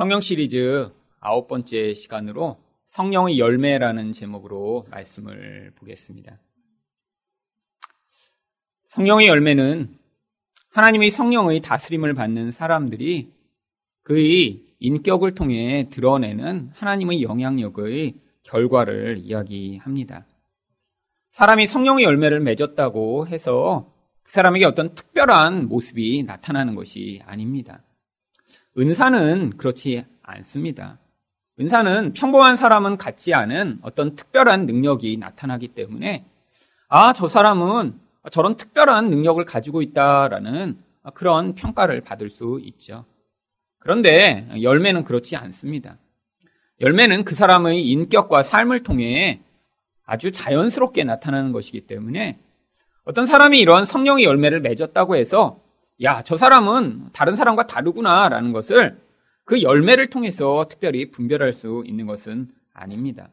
[0.00, 2.56] 성령 시리즈 아홉 번째 시간으로
[2.86, 6.38] 성령의 열매라는 제목으로 말씀을 보겠습니다.
[8.86, 9.94] 성령의 열매는
[10.70, 13.30] 하나님의 성령의 다스림을 받는 사람들이
[14.02, 18.14] 그의 인격을 통해 드러내는 하나님의 영향력의
[18.44, 20.24] 결과를 이야기합니다.
[21.32, 23.92] 사람이 성령의 열매를 맺었다고 해서
[24.22, 27.82] 그 사람에게 어떤 특별한 모습이 나타나는 것이 아닙니다.
[28.78, 30.98] 은사는 그렇지 않습니다.
[31.58, 36.24] 은사는 평범한 사람은 갖지 않은 어떤 특별한 능력이 나타나기 때문에
[36.88, 37.98] 아, 저 사람은
[38.30, 40.78] 저런 특별한 능력을 가지고 있다라는
[41.14, 43.04] 그런 평가를 받을 수 있죠.
[43.78, 45.98] 그런데 열매는 그렇지 않습니다.
[46.80, 49.40] 열매는 그 사람의 인격과 삶을 통해
[50.04, 52.38] 아주 자연스럽게 나타나는 것이기 때문에
[53.04, 55.59] 어떤 사람이 이런 성령의 열매를 맺었다고 해서
[56.02, 58.98] 야, 저 사람은 다른 사람과 다르구나라는 것을
[59.44, 63.30] 그 열매를 통해서 특별히 분별할 수 있는 것은 아닙니다.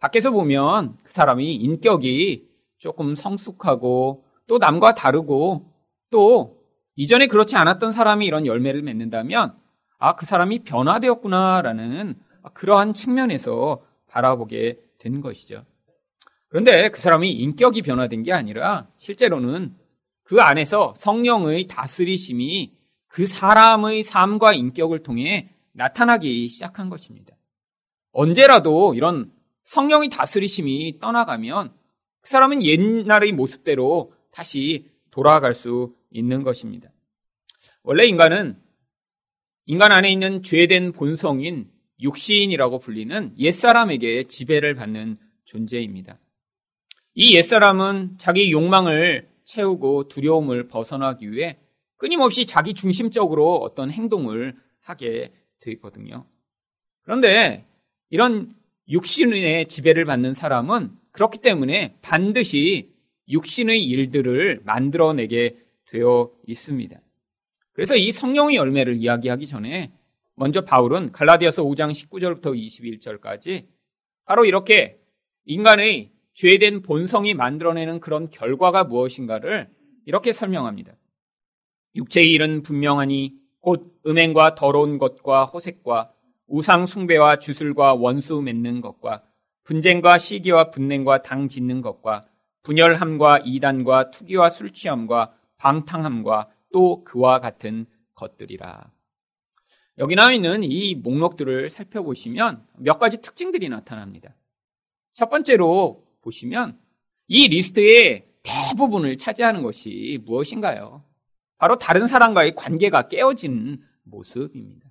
[0.00, 5.72] 밖에서 보면 그 사람이 인격이 조금 성숙하고 또 남과 다르고
[6.10, 6.56] 또
[6.96, 9.54] 이전에 그렇지 않았던 사람이 이런 열매를 맺는다면
[9.98, 12.14] 아, 그 사람이 변화되었구나라는
[12.52, 15.64] 그러한 측면에서 바라보게 된 것이죠.
[16.48, 19.74] 그런데 그 사람이 인격이 변화된 게 아니라 실제로는
[20.26, 22.72] 그 안에서 성령의 다스리심이
[23.06, 27.36] 그 사람의 삶과 인격을 통해 나타나기 시작한 것입니다.
[28.10, 29.32] 언제라도 이런
[29.62, 31.72] 성령의 다스리심이 떠나가면
[32.20, 36.90] 그 사람은 옛날의 모습대로 다시 돌아갈 수 있는 것입니다.
[37.84, 38.60] 원래 인간은
[39.66, 46.18] 인간 안에 있는 죄된 본성인 육신이라고 불리는 옛사람에게 지배를 받는 존재입니다.
[47.14, 51.58] 이 옛사람은 자기 욕망을 채우고 두려움을 벗어나기 위해
[51.96, 56.26] 끊임없이 자기 중심적으로 어떤 행동을 하게 되거든요.
[57.02, 57.64] 그런데
[58.10, 58.54] 이런
[58.88, 62.92] 육신의 지배를 받는 사람은 그렇기 때문에 반드시
[63.28, 67.00] 육신의 일들을 만들어내게 되어 있습니다.
[67.72, 69.92] 그래서 이 성령의 열매를 이야기하기 전에
[70.34, 73.66] 먼저 바울은 갈라디아서 5장 19절부터 21절까지
[74.24, 75.00] 바로 이렇게
[75.46, 79.70] 인간의 죄된 본성이 만들어내는 그런 결과가 무엇인가를
[80.04, 80.92] 이렇게 설명합니다.
[81.94, 86.12] 육체의 일은 분명하니 곧 음행과 더러운 것과 호색과
[86.46, 89.22] 우상 숭배와 주술과 원수 맺는 것과
[89.64, 92.26] 분쟁과 시기와 분냉과 당 짓는 것과
[92.64, 98.90] 분열함과 이단과 투기와 술 취함과 방탕함과 또 그와 같은 것들이라.
[99.98, 104.34] 여기 나와 있는 이 목록들을 살펴보시면 몇 가지 특징들이 나타납니다.
[105.14, 106.78] 첫 번째로 보시면
[107.28, 111.04] 이 리스트의 대부분을 차지하는 것이 무엇인가요?
[111.58, 114.90] 바로 다른 사람과의 관계가 깨어지는 모습입니다.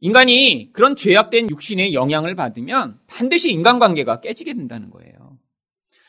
[0.00, 5.38] 인간이 그런 죄악된 육신의 영향을 받으면 반드시 인간관계가 깨지게 된다는 거예요.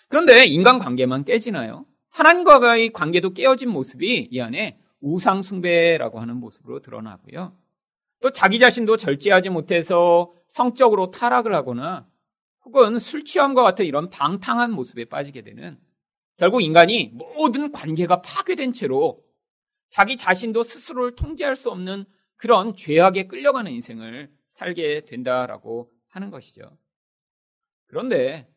[0.07, 1.85] 그런데 인간관계만 깨지나요?
[2.09, 7.56] 하나님과의 관계도 깨어진 모습이 이 안에 우상숭배라고 하는 모습으로 드러나고요.
[8.22, 12.07] 또 자기 자신도 절제하지 못해서 성적으로 타락을 하거나
[12.66, 15.79] 혹은 술 취함과 같은 이런 방탕한 모습에 빠지게 되는
[16.38, 19.24] 결국 인간이 모든 관계가 파괴된 채로
[19.90, 26.78] 자기 자신도 스스로를 통제할 수 없는 그런 죄악에 끌려가는 인생을 살게 된다라고 하는 것이죠.
[27.88, 28.47] 그런데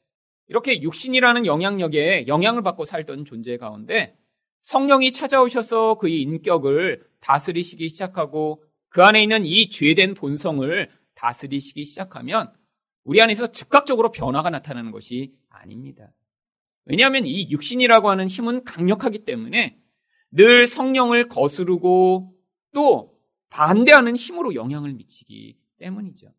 [0.48, 4.16] 이렇게 육신이라는 영향력에 영향을 받고 살던 존재 가운데
[4.62, 12.52] 성령이 찾아오셔서 그의 인격을 다스리시기 시작하고 그 안에 있는 이 죄된 본성을 다스리시기 시작하면
[13.06, 16.12] 우리 안에서 즉각적으로 변화가 나타나는 것이 아닙니다.
[16.86, 19.78] 왜냐하면 이 육신이라고 하는 힘은 강력하기 때문에
[20.32, 22.34] 늘 성령을 거스르고
[22.74, 23.16] 또
[23.48, 26.32] 반대하는 힘으로 영향을 미치기 때문이죠.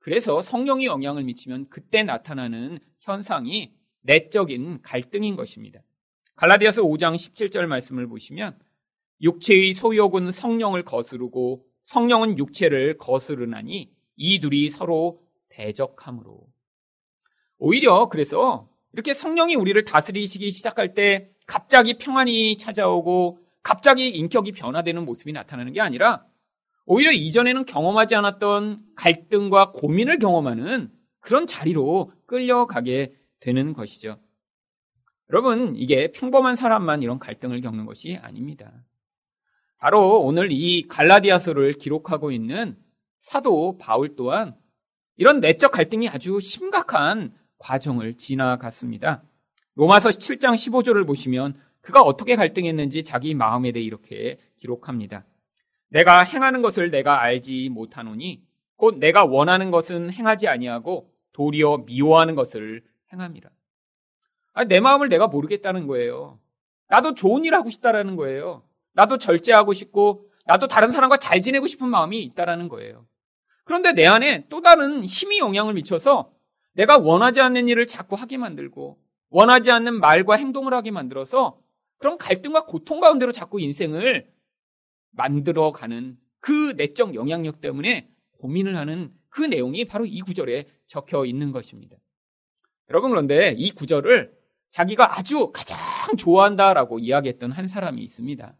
[0.00, 5.82] 그래서 성령이 영향을 미치면 그때 나타나는 현상이 내적인 갈등인 것입니다.
[6.34, 8.58] 갈라디아서 5장 17절 말씀을 보시면
[9.20, 15.21] 육체의 소욕은 성령을 거스르고 성령은 육체를 거스르나니 이 둘이 서로
[15.52, 16.46] 대적함으로.
[17.58, 25.32] 오히려 그래서 이렇게 성령이 우리를 다스리시기 시작할 때 갑자기 평안이 찾아오고 갑자기 인격이 변화되는 모습이
[25.32, 26.26] 나타나는 게 아니라
[26.84, 30.90] 오히려 이전에는 경험하지 않았던 갈등과 고민을 경험하는
[31.20, 34.18] 그런 자리로 끌려가게 되는 것이죠.
[35.30, 38.84] 여러분, 이게 평범한 사람만 이런 갈등을 겪는 것이 아닙니다.
[39.78, 42.76] 바로 오늘 이 갈라디아서를 기록하고 있는
[43.20, 44.56] 사도 바울 또한
[45.16, 49.22] 이런 내적 갈등이 아주 심각한 과정을 지나갔습니다.
[49.74, 55.24] 로마서 7장 15절을 보시면 그가 어떻게 갈등했는지 자기 마음에 대해 이렇게 기록합니다.
[55.88, 58.42] 내가 행하는 것을 내가 알지 못하노니
[58.76, 62.82] 곧 내가 원하는 것은 행하지 아니하고 도리어 미워하는 것을
[63.12, 63.50] 행함이라.
[64.54, 66.38] 아니, 내 마음을 내가 모르겠다는 거예요.
[66.88, 68.62] 나도 좋은 일 하고 싶다라는 거예요.
[68.92, 73.06] 나도 절제하고 싶고 나도 다른 사람과 잘 지내고 싶은 마음이 있다라는 거예요.
[73.64, 76.32] 그런데 내 안에 또 다른 힘이 영향을 미쳐서
[76.72, 78.98] 내가 원하지 않는 일을 자꾸 하게 만들고
[79.30, 81.58] 원하지 않는 말과 행동을 하게 만들어서
[81.98, 84.30] 그런 갈등과 고통 가운데로 자꾸 인생을
[85.12, 91.96] 만들어가는 그 내적 영향력 때문에 고민을 하는 그 내용이 바로 이 구절에 적혀 있는 것입니다.
[92.90, 94.36] 여러분 그런데 이 구절을
[94.70, 95.78] 자기가 아주 가장
[96.16, 98.56] 좋아한다라고 이야기했던 한 사람이 있습니다.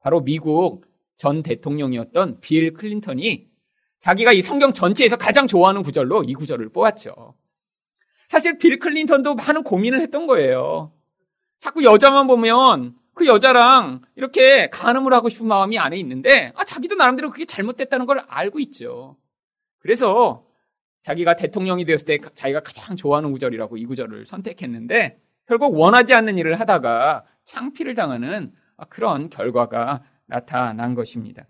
[0.00, 3.48] 바로 미국 전 대통령이었던 빌 클린턴이
[4.06, 7.34] 자기가 이 성경 전체에서 가장 좋아하는 구절로 이 구절을 뽑았죠.
[8.28, 10.92] 사실 빌 클린턴도 많은 고민을 했던 거예요.
[11.58, 17.30] 자꾸 여자만 보면 그 여자랑 이렇게 간음을 하고 싶은 마음이 안에 있는데 아 자기도 나름대로
[17.30, 19.16] 그게 잘못됐다는 걸 알고 있죠.
[19.80, 20.46] 그래서
[21.02, 26.60] 자기가 대통령이 되었을 때 자기가 가장 좋아하는 구절이라고 이 구절을 선택했는데 결국 원하지 않는 일을
[26.60, 28.52] 하다가 창피를 당하는
[28.88, 31.48] 그런 결과가 나타난 것입니다.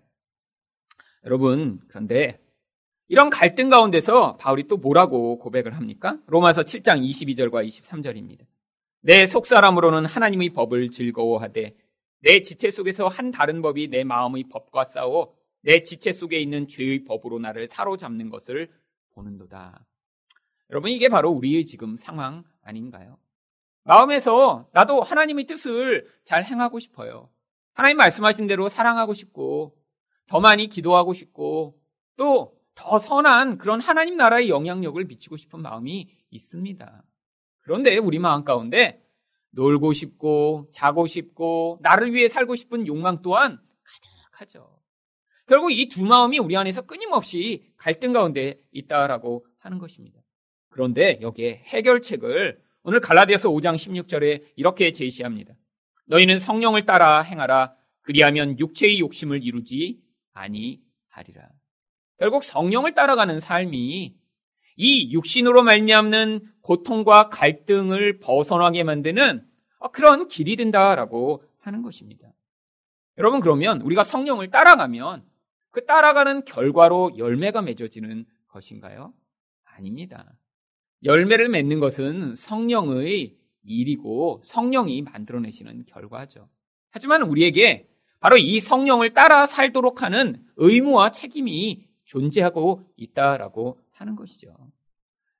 [1.23, 2.46] 여러분, 그런데
[3.09, 6.19] 이런 갈등 가운데서 바울이 또 뭐라고 고백을 합니까?
[6.27, 8.45] 로마서 7장 22절과 23절입니다.
[9.01, 11.75] 내 속사람으로는 하나님의 법을 즐거워하되
[12.19, 17.05] 내 지체 속에서 한 다른 법이 내 마음의 법과 싸워 내 지체 속에 있는 죄의
[17.05, 18.69] 법으로 나를 사로잡는 것을
[19.11, 19.85] 보는도다.
[20.69, 23.17] 여러분 이게 바로 우리의 지금 상황 아닌가요?
[23.83, 27.29] 마음에서 나도 하나님의 뜻을 잘 행하고 싶어요.
[27.73, 29.77] 하나님 말씀하신 대로 사랑하고 싶고
[30.27, 31.79] 더 많이 기도하고 싶고
[32.17, 37.03] 또 더 선한 그런 하나님 나라의 영향력을 미치고 싶은 마음이 있습니다.
[37.61, 39.03] 그런데 우리 마음 가운데
[39.51, 43.59] 놀고 싶고 자고 싶고 나를 위해 살고 싶은 욕망 또한
[44.31, 44.79] 가득하죠.
[45.47, 50.19] 결국 이 두 마음이 우리 안에서 끊임없이 갈등 가운데 있다라고 하는 것입니다.
[50.69, 55.53] 그런데 여기에 해결책을 오늘 갈라디아서 5장 16절에 이렇게 제시합니다.
[56.05, 57.73] 너희는 성령을 따라 행하라.
[58.01, 59.99] 그리하면 육체의 욕심을 이루지
[60.33, 61.49] 아니하리라.
[62.17, 64.15] 결국 성령을 따라가는 삶이
[64.77, 69.45] 이 육신으로 말미암는 고통과 갈등을 벗어나게 만드는
[69.91, 72.31] 그런 길이 된다라고 하는 것입니다.
[73.17, 75.25] 여러분 그러면 우리가 성령을 따라가면
[75.71, 79.13] 그 따라가는 결과로 열매가 맺어지는 것인가요?
[79.63, 80.33] 아닙니다.
[81.03, 86.49] 열매를 맺는 것은 성령의 일이고 성령이 만들어내시는 결과죠.
[86.89, 87.87] 하지만 우리에게
[88.19, 94.55] 바로 이 성령을 따라 살도록 하는 의무와 책임이 존재하고 있다라고 하는 것이죠.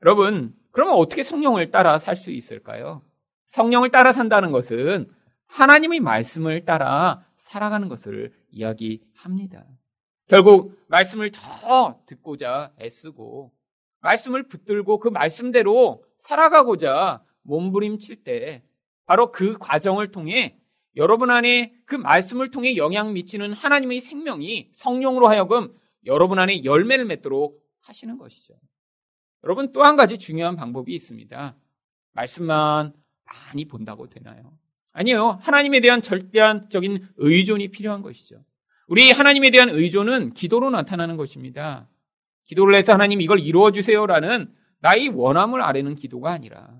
[0.03, 3.01] 여러분, 그러면 어떻게 성령을 따라 살 수 있을까요?
[3.47, 5.09] 성령을 따라 산다는 것은
[5.47, 9.65] 하나님의 말씀을 따라 살아가는 것을 이야기합니다.
[10.27, 13.53] 결국 말씀을 더 듣고자 애쓰고
[14.01, 18.63] 말씀을 붙들고 그 말씀대로 살아가고자 몸부림칠 때
[19.05, 20.59] 바로 그 과정을 통해
[20.97, 25.73] 여러분 안에 그 말씀을 통해 영향 미치는 하나님의 생명이 성령으로 하여금
[26.07, 28.55] 여러분 안에 열매를 맺도록 하시는 것이죠.
[29.43, 31.55] 여러분 또 한 가지 중요한 방법이 있습니다.
[32.13, 32.93] 말씀만
[33.25, 34.57] 많이 본다고 되나요?
[34.93, 35.37] 아니요.
[35.41, 38.43] 하나님에 대한 절대적인 의존이 필요한 것이죠.
[38.87, 41.87] 우리 하나님에 대한 의존은 기도로 나타나는 것입니다.
[42.45, 46.79] 기도를 해서 하나님 이걸 이루어 주세요라는 나의 원함을 아뢰는 기도가 아니라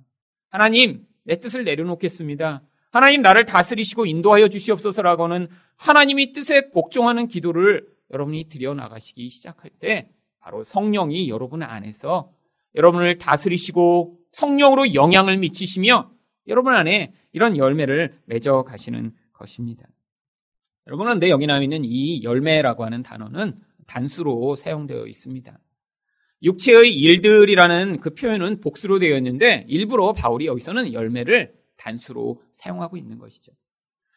[0.50, 2.64] 하나님 내 뜻을 내려놓겠습니다.
[2.92, 10.10] 하나님 나를 다스리시고 인도하여 주시옵소서라고는 하나님이 뜻에 복종하는 기도를 여러분이 드려 나가시기 시작할 때
[10.40, 12.32] 바로 성령이 여러분 안에서
[12.76, 16.12] 여러분을 다스리시고 성령으로 영향을 미치시며
[16.48, 19.88] 여러분 안에 이런 열매를 맺어 가시는 것입니다.
[20.88, 25.60] 여러분은 내 여기 나와 있는 이 열매라고 하는 단어는 단수로 사용되어 있습니다.
[26.44, 33.52] 육체의 일들이라는 그 표현은 복수로 되어 있는데 일부러 바울이 여기서는 열매를 단수로 사용하고 있는 것이죠.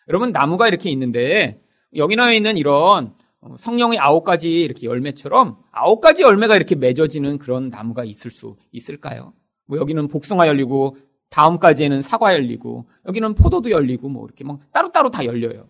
[0.09, 1.61] 여러분 나무가 이렇게 있는데
[1.97, 3.15] 여기 나와 있는 이런
[3.57, 9.33] 성령의 아홉 가지 이렇게 열매처럼 아홉 가지 열매가 이렇게 맺어지는 그런 나무가 있을 수 있을까요?
[9.67, 10.99] 뭐 여기는 복숭아 열리고
[11.31, 15.69] 다음까지에는 사과 열리고 여기는 포도도 열리고 뭐 이렇게 막 따로따로 다 열려요.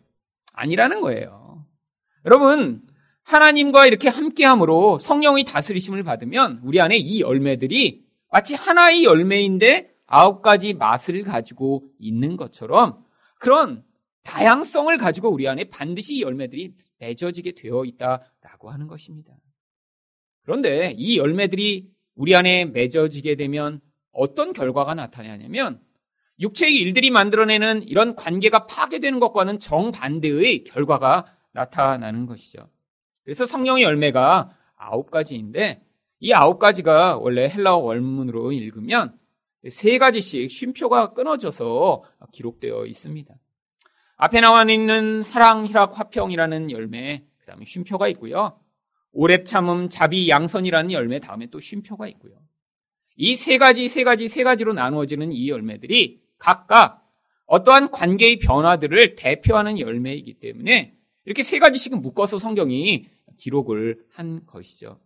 [0.53, 1.65] 아니라는 거예요.
[2.25, 2.83] 여러분
[3.23, 10.75] 하나님과 이렇게 함께함으로 성령의 다스리심을 받으면 우리 안에 이 열매들이 마치 하나의 열매인데 아홉 가지
[10.75, 13.05] 맛을 가지고 있는 것처럼
[13.39, 13.85] 그런
[14.25, 19.35] 다양성을 가지고 우리 안에 반드시 열매들이 맺어지게 되어 있다라고 하는 것입니다.
[20.43, 23.81] 그런데 이 열매들이 우리 안에 맺어지게 되면
[24.13, 25.81] 어떤 결과가 나타나냐면
[26.39, 32.69] 육체의 일들이 만들어내는 이런 관계가 파괴되는 것과는 정반대의 결과가 나타나는 것이죠.
[33.25, 35.85] 그래서 성령의 열매가 아홉 가지인데
[36.21, 39.19] 이 아홉 가지가 원래 헬라어 원문으로 읽으면
[39.69, 42.03] 세 가지씩 쉼표가 끊어져서
[42.33, 43.35] 기록되어 있습니다.
[44.23, 48.61] 앞에 나와 있는 사랑, 희락, 화평이라는 열매, 그 다음에 쉼표가 있고요.
[49.15, 52.35] 오랩 참음, 자비, 양선이라는 열매 다음에 또 쉼표가 있고요.
[53.17, 57.03] 이 세 가지, 세 가지, 세 가지로 나누어지는 이 열매들이 각각
[57.47, 63.07] 어떠한 관계의 변화들을 대표하는 열매이기 때문에 이렇게 세 가지씩 묶어서 성경이
[63.39, 65.01] 기록을 한 것이죠.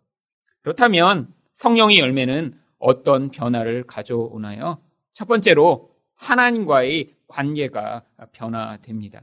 [0.63, 4.83] 그렇다면 성령의 열매는 어떤 변화를 가져오나요?
[5.13, 9.23] 첫 번째로 하나님과의 관계가 변화됩니다.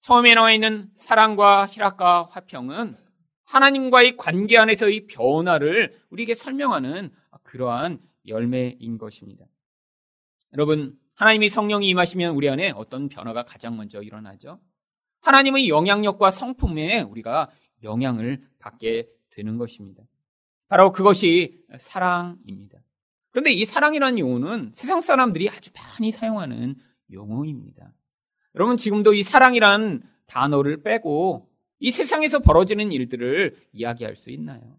[0.00, 2.96] 처음에 나와 있는 사랑과 희락과 화평은
[3.44, 7.12] 하나님과의 관계 안에서의 변화를 우리에게 설명하는
[7.44, 9.44] 그러한 열매인 것입니다.
[10.54, 14.58] 여러분, 하나님의 성령이 임하시면 우리 안에 어떤 변화가 가장 먼저 일어나죠?
[15.20, 17.50] 하나님의 영향력과 성품에 우리가
[17.84, 20.02] 영향을 받게 되는 것입니다.
[20.68, 22.78] 바로 그것이 사랑입니다.
[23.30, 26.76] 그런데 이 사랑이라는 용어는 세상 사람들이 아주 많이 사용하는
[27.12, 27.92] 용어입니다.
[28.54, 31.48] 여러분 지금도 이 사랑이란 단어를 빼고
[31.78, 34.78] 이 세상에서 벌어지는 일들을 이야기할 수 있나요?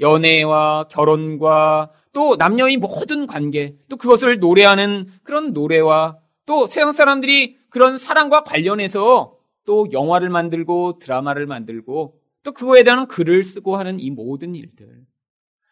[0.00, 7.98] 연애와 결혼과 또 남녀의 모든 관계, 또 그것을 노래하는 그런 노래와 또 세상 사람들이 그런
[7.98, 14.54] 사랑과 관련해서 또 영화를 만들고 드라마를 만들고 또 그거에 대한 글을 쓰고 하는 이 모든
[14.54, 15.04] 일들.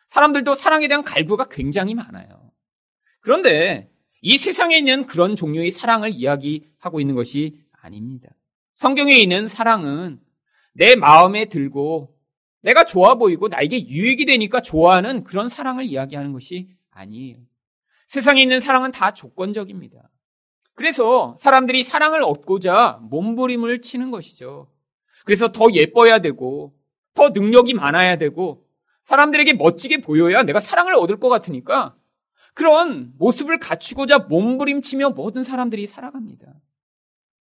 [0.08, 2.50] 사람들도 사랑에 대한 갈구가 굉장히 많아요.
[3.20, 3.91] 그런데
[4.22, 8.28] 이 세상에 있는 그런 종류의 사랑을 이야기하고 있는 것이 아닙니다.
[8.74, 10.20] 성경에 있는 사랑은
[10.72, 12.16] 내 마음에 들고
[12.62, 17.38] 내가 좋아 보이고 나에게 유익이 되니까 좋아하는 그런 사랑을 이야기하는 것이 아니에요.
[18.06, 20.08] 세상에 있는 사랑은 다 조건적입니다.
[20.74, 24.70] 그래서 사람들이 사랑을 얻고자 몸부림을 치는 것이죠.
[25.24, 26.74] 그래서 더 예뻐야 되고,
[27.14, 28.66] 더 능력이 많아야 되고,
[29.04, 31.96] 사람들에게 멋지게 보여야 내가 사랑을 얻을 것 같으니까
[32.54, 36.54] 그런 모습을 갖추고자 몸부림치며 모든 사람들이 살아갑니다.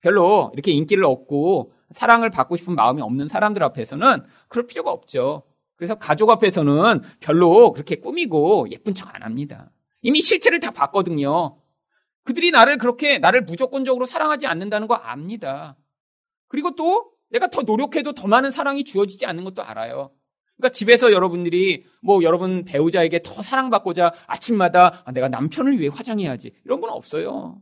[0.02, 5.44] 별로 이렇게 인기를 얻고 사랑을 받고 싶은 마음이 없는 사람들 앞에서는 그럴 필요가 없죠.
[5.76, 9.72] 그래서 가족 앞에서는 별로 그렇게 꾸미고 예쁜 척 안 합니다.
[10.02, 11.58] 이미 실체를 다 봤거든요.
[12.24, 15.78] 그들이 나를 그렇게 나를 무조건적으로 사랑하지 않는다는 거 압니다.
[16.48, 20.12] 그리고 또 내가 더 노력해도 더 많은 사랑이 주어지지 않는 것도 알아요.
[20.62, 26.80] 그러니까 집에서 여러분들이 뭐 여러분 배우자에게 더 사랑받고자 아침마다 아, 내가 남편을 위해 화장해야지 이런
[26.80, 27.62] 건 없어요.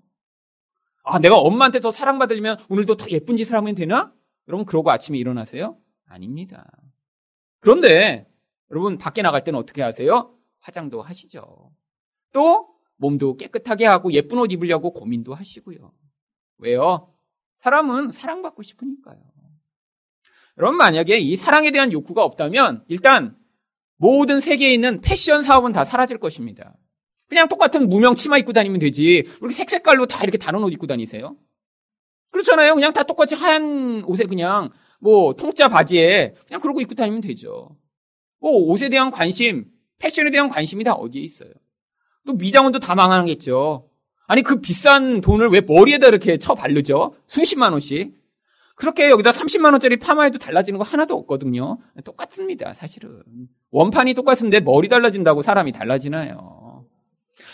[1.03, 4.13] 아, 내가 엄마한테 더 사랑받으려면 오늘도 더 예쁜 짓을 하면 되나?
[4.49, 5.77] 여러분 그러고 아침에 일어나세요?
[6.07, 6.69] 아닙니다.
[7.61, 8.27] 그런데
[8.69, 10.35] 여러분 밖에 나갈 때는 어떻게 하세요?
[10.59, 11.71] 화장도 하시죠.
[12.33, 15.93] 또 몸도 깨끗하게 하고 예쁜 옷 입으려고 고민도 하시고요.
[16.57, 17.13] 왜요?
[17.55, 19.19] 사람은 사랑받고 싶으니까요.
[20.59, 23.35] 여러분 만약에 이 사랑에 대한 욕구가 없다면 일단
[23.97, 26.75] 모든 세계에 있는 패션 사업은 다 사라질 것입니다.
[27.29, 29.23] 그냥 똑같은 무명 치마 입고 다니면 되지.
[29.39, 31.37] 이렇게 색색깔로 다 이렇게 다른 옷 입고 다니세요?
[32.31, 32.75] 그렇잖아요.
[32.75, 37.77] 그냥 다 똑같이 하얀 옷에 그냥 뭐 통짜 바지에 그냥 그러고 입고 다니면 되죠.
[38.39, 39.65] 뭐 옷에 대한 관심,
[39.99, 41.51] 패션에 대한 관심이 다 어디에 있어요?
[42.25, 43.89] 또 미장원도 다 망하겠죠.
[44.27, 47.15] 아니 그 비싼 돈을 왜 머리에다 이렇게 쳐 바르죠?
[47.27, 48.18] 수십만 원씩.
[48.79, 51.79] 그렇게 여기다 30만 원짜리 파마해도 달라지는 거 하나도 없거든요.
[52.05, 53.21] 똑같습니다, 사실은.
[53.71, 56.85] 원판이 똑같은데 머리 달라진다고 사람이 달라지나요?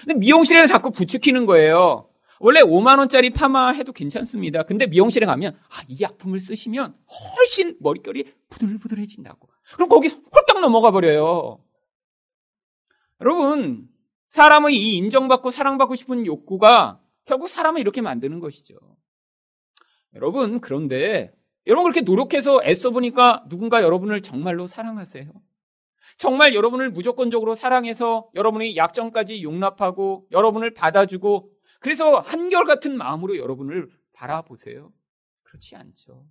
[0.01, 2.08] 근데 미용실에 자꾸 부추기는 거예요.
[2.39, 4.63] 원래 5만 원짜리 파마해도 괜찮습니다.
[4.63, 6.94] 근데 미용실에 가면 아, 이 약품을 쓰시면
[7.39, 9.50] 훨씬 머릿결이 부들부들해진다고.
[9.74, 11.58] 그럼 거기 홀딱 넘어가 버려요.
[13.22, 13.88] 여러분,
[14.29, 18.75] 사람의 이 인정받고 사랑받고 싶은 욕구가 결국 사람을 이렇게 만드는 것이죠.
[20.15, 21.34] 여러분, 그런데
[21.67, 25.31] 여러분 그렇게 노력해서 애써 보니까 누군가 여러분을 정말로 사랑하세요?
[26.17, 34.93] 정말 여러분을 무조건적으로 사랑해서 여러분의 약점까지 용납하고 여러분을 받아주고 그래서 한결같은 마음으로 여러분을 바라보세요.
[35.43, 36.25] 그렇지 않죠.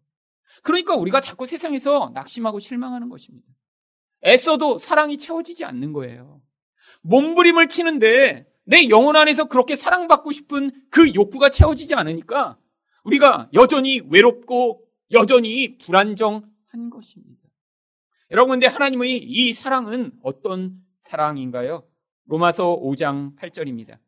[0.63, 3.47] 그러니까 우리가 자꾸 세상에서 낙심하고 실망하는 것입니다.
[4.25, 6.41] 애써도 사랑이 채워지지 않는 거예요.
[7.03, 12.57] 몸부림을 치는데 내 영혼 안에서 그렇게 사랑받고 싶은 그 욕구가 채워지지 않으니까
[13.05, 17.43] 우리가 여전히 외롭고 여전히 불안정한 것입니다.
[18.31, 21.87] 여러분, 근데 하나님의 이 사랑은 어떤 사랑인가요?
[22.25, 23.99] 로마서 5장 8절입니다.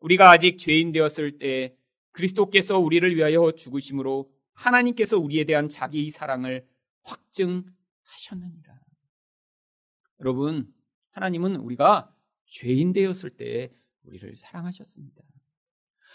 [0.00, 1.74] 우리가 아직 죄인 되었을 때
[2.12, 6.66] 그리스도께서 우리를 위하여 죽으심으로 하나님께서 우리에 대한 자기의 사랑을
[7.02, 8.78] 확증하셨느니라.
[10.20, 10.72] 여러분,
[11.12, 12.14] 하나님은 우리가
[12.46, 13.72] 죄인 되었을 때
[14.04, 15.22] 우리를 사랑하셨습니다.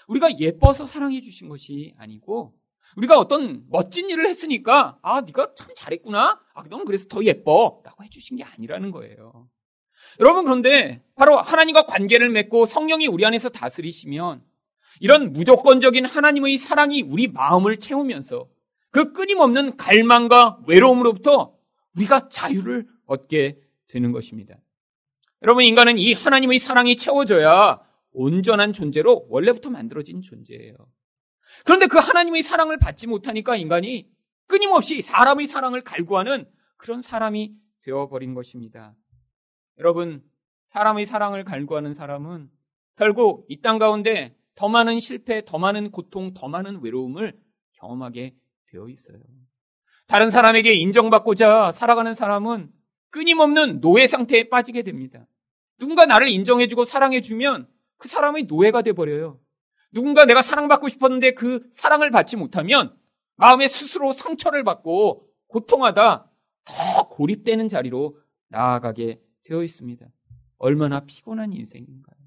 [0.07, 2.53] 우리가 예뻐서 사랑해 주신 것이 아니고
[2.95, 6.39] 우리가 어떤 멋진 일을 했으니까 아 네가 참 잘했구나.
[6.53, 9.47] 아 너는 그래서 더 예뻐라고 해주신 게 아니라는 거예요.
[10.19, 14.43] 여러분 그런데 바로 하나님과 관계를 맺고 성령이 우리 안에서 다스리시면
[14.99, 18.47] 이런 무조건적인 하나님의 사랑이 우리 마음을 채우면서
[18.89, 21.55] 그 끊임없는 갈망과 외로움으로부터
[21.97, 24.55] 우리가 자유를 얻게 되는 것입니다.
[25.43, 27.79] 여러분 인간은 이 하나님의 사랑이 채워져야
[28.17, 30.75] 온전한 존재로 원래부터 만들어진 존재예요.
[31.65, 34.09] 그런데 그 하나님의 사랑을 받지 못하니까 인간이
[34.47, 38.95] 끊임없이 사람의 사랑을 갈구하는 그런 사람이 되어버린 것입니다.
[39.77, 40.23] 여러분,
[40.67, 42.49] 사람의 사랑을 갈구하는 사람은
[42.95, 47.39] 결국 이 땅 가운데 더 많은 실패, 더 많은 고통, 더 많은 외로움을
[47.73, 49.19] 경험하게 되어 있어요.
[50.07, 52.71] 다른 사람에게 인정받고자 살아가는 사람은
[53.11, 55.27] 끊임없는 노예 상태에 빠지게 됩니다.
[55.77, 59.39] 누군가 나를 인정해주고 사랑해주면 그 사람의 노예가 돼버려요.
[59.91, 62.95] 누군가 내가 사랑받고 싶었는데 그 사랑을 받지 못하면
[63.35, 66.29] 마음에 스스로 상처를 받고 고통하다
[66.65, 68.17] 더 고립되는 자리로
[68.49, 70.05] 나아가게 되어 있습니다.
[70.57, 72.17] 얼마나 피곤한 인생인가요?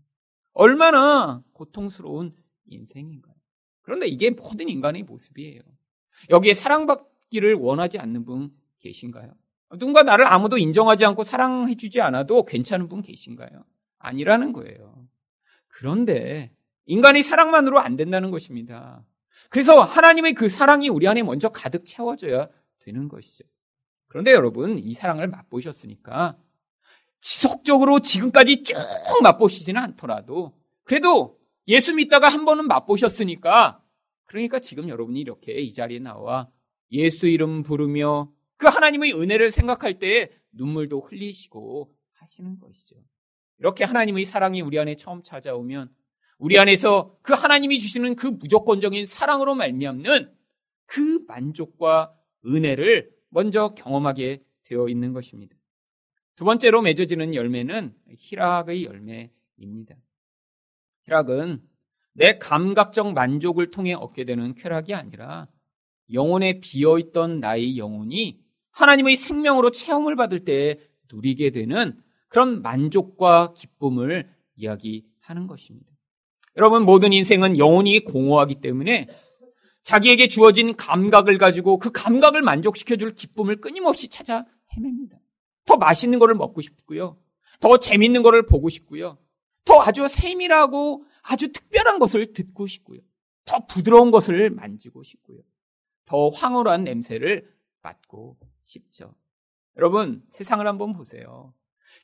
[0.52, 2.34] 얼마나 고통스러운
[2.66, 3.34] 인생인가요?
[3.82, 5.60] 그런데 이게 모든 인간의 모습이에요.
[6.30, 9.34] 여기에 사랑받기를 원하지 않는 분 계신가요?
[9.78, 13.64] 누군가 나를 아무도 인정하지 않고 사랑해주지 않아도 괜찮은 분 계신가요?
[13.98, 15.06] 아니라는 거예요.
[15.80, 16.50] 그런데
[16.84, 19.02] 인간이 사랑만으로 안 된다는 것입니다.
[19.48, 23.44] 그래서 하나님의 그 사랑이 우리 안에 먼저 가득 채워져야 되는 것이죠.
[24.06, 26.36] 그런데 여러분, 이 사랑을 맛보셨으니까
[27.22, 28.76] 지속적으로 지금까지 쭉
[29.22, 33.82] 맛보시지는 않더라도 그래도 예수 믿다가 한 번은 맛보셨으니까
[34.26, 36.50] 그러니까 지금 여러분이 이렇게 이 자리에 나와
[36.92, 42.96] 예수 이름 부르며 그 하나님의 은혜를 생각할 때 눈물도 흘리시고 하시는 것이죠.
[43.60, 45.90] 이렇게 하나님의 사랑이 우리 안에 처음 찾아오면
[46.38, 50.34] 우리 안에서 그 하나님이 주시는 그 무조건적인 사랑으로 말미암는
[50.86, 52.14] 그 만족과
[52.46, 55.54] 은혜를 먼저 경험하게 되어 있는 것입니다.
[56.36, 59.94] 두 번째로 맺어지는 열매는 희락의 열매입니다.
[61.04, 61.62] 희락은
[62.14, 65.48] 내 감각적 만족을 통해 얻게 되는 쾌락이 아니라
[66.12, 70.80] 영혼에 비어있던 나의 영혼이 하나님의 생명으로 체험을 받을 때
[71.12, 75.90] 누리게 되는 그런 만족과 기쁨을 이야기하는 것입니다.
[76.56, 79.08] 여러분, 모든 인생은 영혼이 공허하기 때문에
[79.82, 85.18] 자기에게 주어진 감각을 가지고 그 감각을 만족시켜줄 기쁨을 끊임없이 찾아 헤맵니다.
[85.66, 87.18] 더 맛있는 거를 먹고 싶고요.
[87.60, 89.18] 더 재밌는 거를 보고 싶고요.
[89.64, 93.00] 더 아주 세밀하고 아주 특별한 것을 듣고 싶고요.
[93.44, 95.40] 더 부드러운 것을 만지고 싶고요.
[96.04, 97.48] 더 황홀한 냄새를
[97.82, 99.14] 맡고 싶죠.
[99.76, 101.54] 여러분, 세상을 한번 보세요.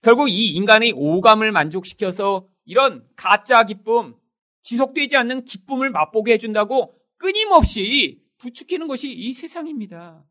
[0.07, 4.15] 결국 이 인간의 오감을 만족시켜서 이런 가짜 기쁨,
[4.63, 10.25] 지속되지 않는 기쁨을 맛보게 해준다고 끊임없이 부추기는 것이 이 세상입니다.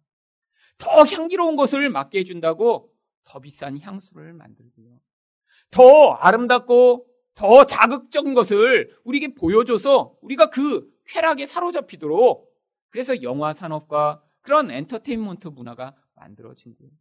[0.77, 2.93] 더 향기로운 것을 맡게 해준다고
[3.25, 4.97] 더 비싼 향수를 만들고요.
[5.71, 12.49] 더 아름답고 더 자극적인 것을 우리에게 보여줘서 우리가 그 쾌락에 사로잡히도록
[12.91, 16.93] 그래서 영화 산업과 그런 엔터테인먼트 문화가 만들어진 거예요.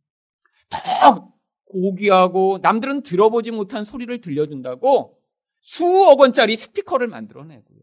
[0.70, 1.34] 더
[1.66, 5.18] 고귀하고 남들은 들어보지 못한 소리를 들려준다고
[5.61, 7.81] 수억 원짜리 스피커를 만들어내고요.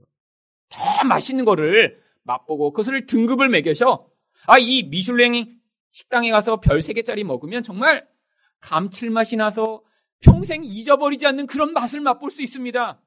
[0.70, 4.08] 더 맛있는 거를 맛보고 그것을 등급을 매겨서
[4.48, 5.60] 아, 이 미슐랭
[5.92, 8.08] 식당에 가서 별 3개짜리 먹으면 정말
[8.62, 9.84] 감칠맛이 나서
[10.20, 13.02] 평생 잊어버리지 않는 그런 맛을 맛볼 수 있습니다.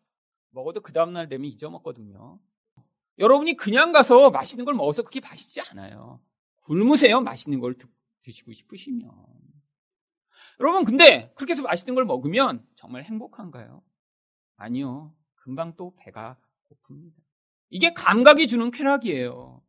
[0.51, 2.39] 먹어도 그 다음날 되면 잊어먹거든요.
[3.19, 6.21] 여러분이 그냥 가서 맛있는 걸 먹어서 그게 맛있지 않아요.
[6.65, 7.21] 굶으세요.
[7.21, 7.87] 맛있는 걸 드,
[8.21, 9.11] 드시고 싶으시면.
[10.61, 13.83] 여러분, 근데 그렇게 해서 맛있는 걸 먹으면 정말 행복한가요?
[14.57, 15.13] 아니요.
[15.37, 16.37] 금방 또 배가
[16.69, 17.13] 고픕니다.
[17.71, 19.63] 이게 감각이 주는 쾌락이에요.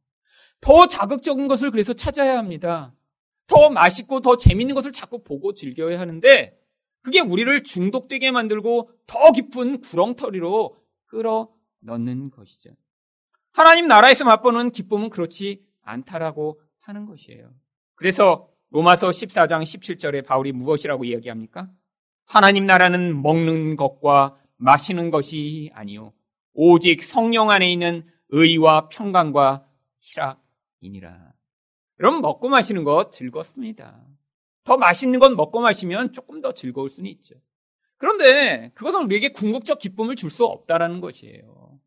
[0.61, 2.93] 더 자극적인 것을 그래서 찾아야 합니다.
[3.47, 6.57] 더 맛있고 더 재밌는 것을 자꾸 보고 즐겨야 하는데
[7.01, 12.71] 그게 우리를 중독되게 만들고 더 깊은 구렁텅이로 끌어 넣는 것이죠.
[13.51, 17.53] 하나님 나라에서 맛보는 기쁨은 그렇지 않다라고 하는 것이에요.
[17.95, 21.69] 그래서 로마서 14장 17절에 바울이 무엇이라고 이야기합니까?
[22.25, 26.11] 하나님 나라는 먹는 것과 마시는 것이 아니요
[26.53, 29.65] 오직 성령 안에 있는 의와 평강과
[30.01, 31.31] 희락이니라.
[32.01, 34.03] 여러분 먹고 마시는 것 즐겁습니다.
[34.65, 37.35] 더 맛있는 건 먹고 마시면 조금 더 즐거울 수는 있죠.
[37.95, 41.79] 그런데 그것은 우리에게 궁극적 기쁨을 줄 수 없다라는 것이에요.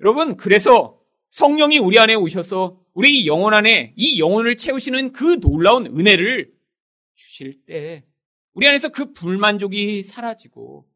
[0.00, 6.52] 여러분 그래서 성령이 우리 안에 오셔서 우리 영혼 안에 이 영혼을 채우시는 그 놀라운 은혜를
[7.14, 8.04] 주실 때
[8.52, 10.86] 우리 안에서 그 불만족이 사라지고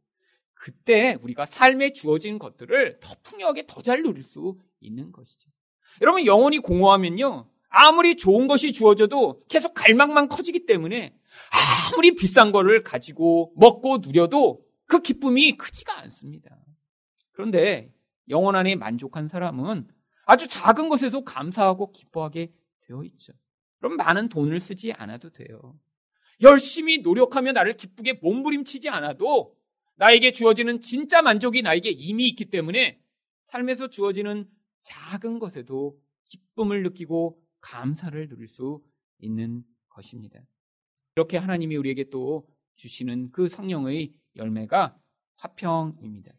[0.53, 5.49] 그때 우리가 삶에 주어진 것들을 더 풍요하게 더 잘 누릴 수 있는 것이죠.
[6.03, 7.49] 여러분 영혼이 공허하면요.
[7.69, 11.15] 아무리 좋은 것이 주어져도 계속 갈망만 커지기 때문에
[11.93, 16.59] 아무리 비싼 거를 가지고 먹고 누려도 그 기쁨이 크지가 않습니다.
[17.33, 17.93] 그런데
[18.29, 19.89] 영혼 안에 만족한 사람은
[20.27, 23.33] 아주 작은 것에서 감사하고 기뻐하게 되어 있죠.
[23.79, 25.79] 그럼 많은 돈을 쓰지 않아도 돼요.
[26.43, 29.57] 열심히 노력하며 나를 기쁘게 몸부림치지 않아도
[29.95, 33.01] 나에게 주어지는 진짜 만족이 나에게 이미 있기 때문에
[33.47, 38.83] 삶에서 주어지는 작은 것에도 기쁨을 느끼고 감사를 누릴 수
[39.19, 40.41] 있는 것입니다.
[41.15, 44.99] 이렇게 하나님이 우리에게 또 주시는 그 성령의 열매가
[45.37, 46.33] 화평입니다.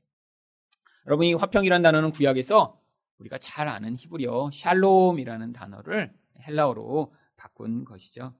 [1.07, 2.76] 여러분 이 화평이라는 단어는 구약에서
[3.19, 6.13] 우리가 잘 아는 히브리어 샬롬이라는 단어를
[6.47, 8.33] 헬라어로 바꾼 것이죠.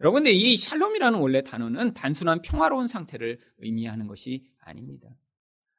[0.00, 5.08] 여러분, 근데 이 샬롬이라는 원래 단어는 단순한 평화로운 상태를 의미하는 것이 아닙니다.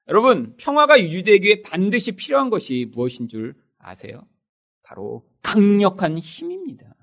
[0.08, 4.28] 여러분, 평화가 유지되기 위해 반드시 필요한 것이 무엇인 줄 아세요?
[4.84, 6.96] 바로 강력한 힘입니다.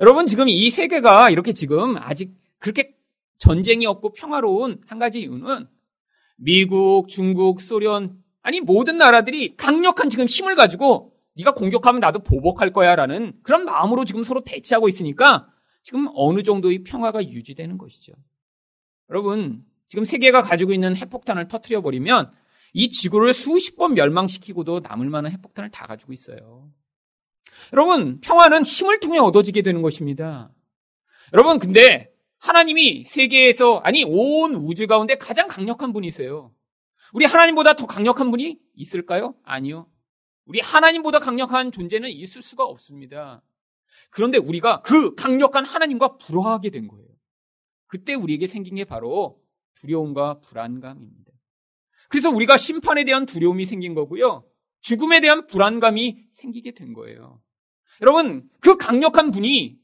[0.00, 2.96] 여러분, 지금 이 세계가 이렇게 지금 아직 그렇게
[3.38, 5.68] 전쟁이 없고 평화로운 한 가지 이유는
[6.36, 13.40] 미국, 중국, 소련, 아니 모든 나라들이 강력한 지금 힘을 가지고 네가 공격하면 나도 보복할 거야라는
[13.42, 15.48] 그런 마음으로 지금 서로 대치하고 있으니까
[15.82, 18.14] 지금 어느 정도의 평화가 유지되는 것이죠.
[19.10, 22.32] 여러분, 지금 세계가 가지고 있는 핵폭탄을 터트려 버리면
[22.72, 26.70] 이 지구를 수십 번 멸망시키고도 남을 만한 핵폭탄을 다 가지고 있어요.
[27.74, 30.50] 여러분, 평화는 힘을 통해 얻어지게 되는 것입니다.
[31.34, 36.50] 여러분, 근데 하나님이 세계에서, 아니, 온 우주 가운데 가장 강력한 분이세요.
[37.12, 39.34] 우리 하나님보다 더 강력한 분이 있을까요?
[39.44, 39.90] 아니요.
[40.44, 43.42] 우리 하나님보다 강력한 존재는 있을 수가 없습니다.
[44.10, 47.06] 그런데 우리가 그 강력한 하나님과 불화하게 된 거예요.
[47.86, 49.42] 그때 우리에게 생긴 게 바로
[49.74, 51.32] 두려움과 불안감입니다.
[52.08, 54.44] 그래서 우리가 심판에 대한 두려움이 생긴 거고요.
[54.80, 57.42] 죽음에 대한 불안감이 생기게 된 거예요.
[58.00, 59.78] 여러분, 그 강력한 분이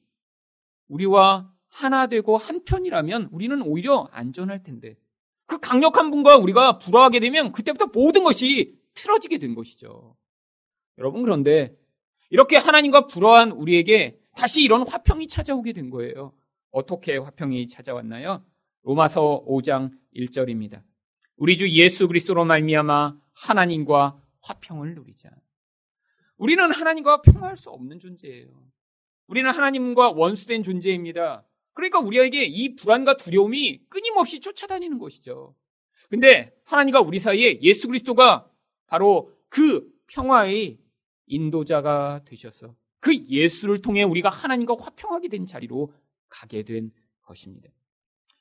[0.89, 4.97] 우리와 하나 되고 한 편이라면 우리는 오히려 안전할 텐데
[5.46, 10.16] 그 강력한 분과 우리가 불화하게 되면 그때부터 모든 것이 틀어지게 된 것이죠.
[10.98, 11.76] 여러분 그런데
[12.30, 16.33] 이렇게 하나님과 불화한 우리에게 다시 이런 화평이 찾아오게 된 거예요.
[16.70, 18.44] 어떻게 화평이 찾아왔나요?
[18.83, 20.83] 로마서 5장 1절입니다.
[21.37, 25.30] 우리 주 예수 그리스도로 말미암아 하나님과 화평을 누리자.
[26.37, 28.48] 우리는 하나님과 평화할 수 없는 존재예요.
[29.26, 31.44] 우리는 하나님과 원수된 존재입니다.
[31.75, 35.55] 그러니까 우리에게 이 불안과 두려움이 끊임없이 쫓아다니는 것이죠.
[36.09, 38.49] 근데 하나님과 우리 사이에 예수 그리스도가
[38.87, 40.79] 바로 그 평화의
[41.27, 45.93] 인도자가 되셔서 그 예수를 통해 우리가 하나님과 화평하게 된 자리로
[46.29, 47.69] 가게 된 것입니다.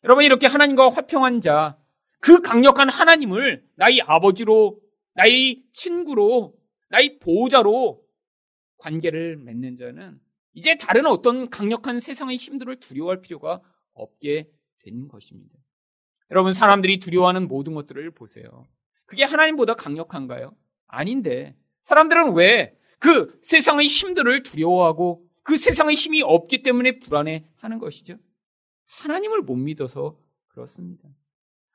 [0.04, 1.78] 여러분 이렇게 하나님과 화평한 자,
[2.19, 4.80] 그 강력한 하나님을 나의 아버지로,
[5.13, 6.56] 나의 친구로,
[6.89, 8.04] 나의 보호자로
[8.78, 10.19] 관계를 맺는 자는
[10.53, 13.61] 이제 다른 어떤 강력한 세상의 힘들을 두려워할 필요가
[13.93, 14.49] 없게
[14.83, 15.57] 된 것입니다.
[16.31, 18.67] 여러분 사람들이 두려워하는 모든 것들을 보세요.
[19.05, 20.55] 그게 하나님보다 강력한가요?
[20.87, 28.15] 아닌데 사람들은 왜 그 세상의 힘들을 두려워하고 그 세상의 힘이 없기 때문에 불안해 하는 것이죠?
[29.01, 31.09] 하나님을 못 믿어서 그렇습니다.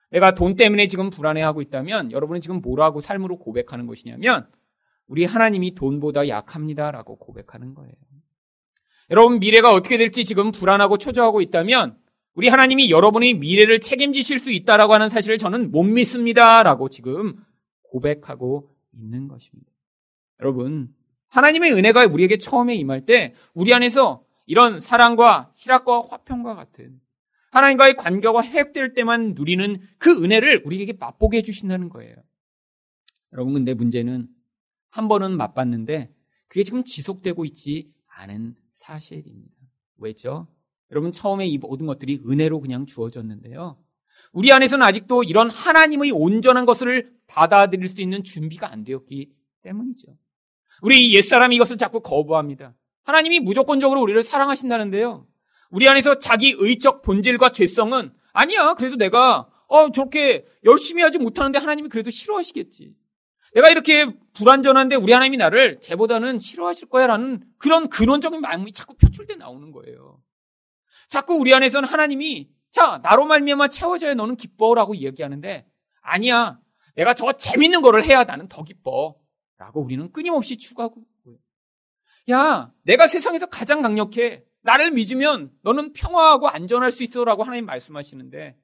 [0.09, 4.51] 내가 돈 때문에 지금 불안해하고 있다면 여러분은 지금 뭐라고 삶으로 고백하는 것이냐면
[5.07, 7.93] 우리 하나님이 돈보다 약합니다라고 고백하는 거예요.
[9.11, 11.97] 여러분 미래가 어떻게 될지 지금 불안하고 초조하고 있다면
[12.35, 17.37] 우리 하나님이 여러분의 미래를 책임지실 수 있다라고 하는 사실을 저는 못 믿습니다라고 지금
[17.83, 19.73] 고백하고 있는 것입니다.
[20.41, 20.95] 여러분,
[21.29, 27.01] 하나님의 은혜가 우리에게 처음에 임할 때 우리 안에서 이런 사랑과 희락과 화평과 같은
[27.51, 32.15] 하나님과의 관계가 회복될 때만 누리는 그 은혜를 우리에게 맛보게 해주신다는 거예요.
[33.33, 34.29] 여러분, 근데 문제는
[34.91, 36.11] 한 번은 맛봤는데
[36.47, 39.55] 그게 지금 지속되고 있지 않은 사실입니다.
[39.99, 40.47] 왜죠?
[40.91, 43.77] 여러분, 처음에 이 모든 것들이 은혜로 그냥 주어졌는데요.
[44.33, 50.17] 우리 안에서는 아직도 이런 하나님의 온전한 것을 받아들일 수 있는 준비가 안 되었기 때문이죠.
[50.83, 52.75] 우리 옛사람이 이것을 자꾸 거부합니다.
[53.03, 55.27] 하나님이 무조건적으로 우리를 사랑하신다는데요.
[55.71, 58.75] 우리 안에서 자기 의적 본질과 죄성은 아니야.
[58.75, 62.95] 그래서 내가 어 저렇게 열심히 하지 못하는데 하나님이 그래도 싫어하시겠지.
[63.55, 69.73] 내가 이렇게 불완전한데 우리 하나님이 나를 쟤보다는 싫어하실 거야라는 그런 근원적인 마음이 자꾸 표출돼 나오는
[69.73, 70.21] 거예요.
[71.09, 75.67] 자꾸 우리 안에서는 하나님이 자 나로 말미암아 채워져야 너는 기뻐라고 이야기하는데
[76.01, 76.59] 아니야.
[76.95, 79.17] 내가 저 재밌는 거를 해야 나는 더 기뻐.
[79.57, 81.05] 라고 우리는 끊임없이 추구하고.
[82.31, 84.45] 야, 내가 세상에서 가장 강력해.
[84.63, 87.25] 나를 믿으면 너는 평화하고 안전할 수 있어.
[87.25, 88.57] 라고 하나님 말씀하시는데,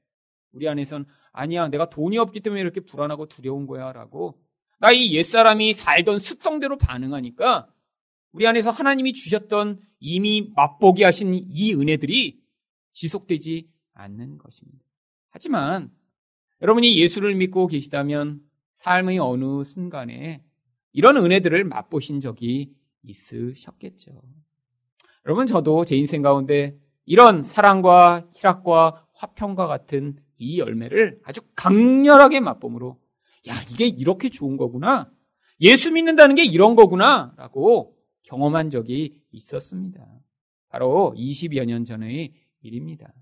[0.53, 3.93] 우리 안에선 아니야, 내가 돈이 없기 때문에 이렇게 불안하고 두려운 거야.
[3.93, 4.39] 라고,
[4.79, 7.69] 나 이 옛사람이 살던 습성대로 반응하니까,
[8.33, 12.41] 우리 안에서 하나님이 주셨던 이미 맛보게 하신 이 은혜들이
[12.93, 14.85] 지속되지 않는 것입니다.
[15.31, 15.91] 하지만
[16.61, 18.41] 여러분이 예수를 믿고 계시다면
[18.75, 20.43] 삶의 어느 순간에
[20.93, 24.21] 이런 은혜들을 맛보신 적이 있으셨겠죠.
[25.27, 33.01] 여러분, 저도 제 인생 가운데 이런 사랑과 희락과 화평과 같은 이 열매를 아주 강렬하게 맛봄으로,
[33.49, 35.13] 야, 이게 이렇게 좋은 거구나.
[35.61, 37.35] 예수 믿는다는 게 이런 거구나.
[37.37, 40.07] 라고 경험한 적이 있었습니다.
[40.69, 43.13] 바로 20여 년 전의 일입니다.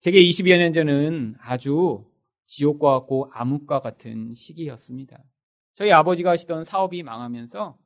[0.00, 2.04] 제게 20여 년 전은 아주
[2.44, 5.22] 지옥과 같고 암흑과 같은 시기였습니다.
[5.74, 7.78] 저희 아버지가 하시던 사업이 망하면서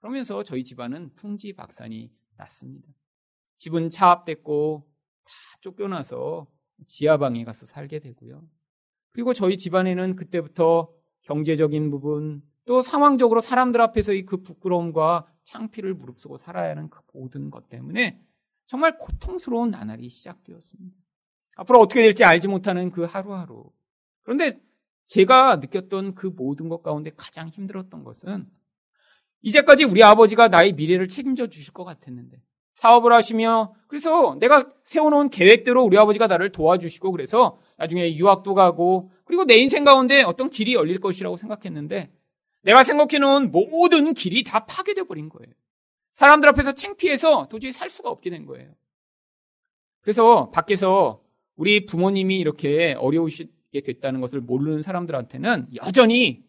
[0.00, 2.88] 그러면서 저희 집안은 풍지 박산이 났습니다.
[3.56, 4.86] 집은 차압됐고
[5.24, 6.46] 다 쫓겨나서
[6.86, 8.46] 지하방에 가서 살게 되고요.
[9.12, 10.92] 그리고 저희 집안에는 그때부터
[11.28, 17.68] 경제적인 부분 또 상황적으로 사람들 앞에서의 그 부끄러움과 창피를 무릅쓰고 살아야 하는 그 모든 것
[17.68, 18.18] 때문에
[18.66, 20.96] 정말 고통스러운 나날이 시작되었습니다.
[21.56, 23.70] 앞으로 어떻게 될지 알지 못하는 그 하루하루.
[24.22, 24.58] 그런데
[25.06, 28.46] 제가 느꼈던 그 모든 것 가운데 가장 힘들었던 것은
[29.42, 32.40] 이제까지 우리 아버지가 나의 미래를 책임져 주실 것 같았는데
[32.74, 39.44] 사업을 하시며 그래서 내가 세워놓은 계획대로 우리 아버지가 나를 도와주시고 그래서 나중에 유학도 가고 그리고
[39.44, 42.10] 내 인생 가운데 어떤 길이 열릴 것이라고 생각했는데
[42.62, 45.52] 내가 생각해놓은 모든 길이 다 파괴돼 버린 거예요.
[46.14, 48.74] 사람들 앞에서 창피해서 도저히 살 수가 없게 된 거예요.
[50.00, 51.22] 그래서 밖에서
[51.56, 56.42] 우리 부모님이 이렇게 어려우시게 됐다는 것을 모르는 사람들한테는 여전히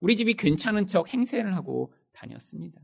[0.00, 2.82] 우리 집이 괜찮은 척 행세를 하고 다녔습니다.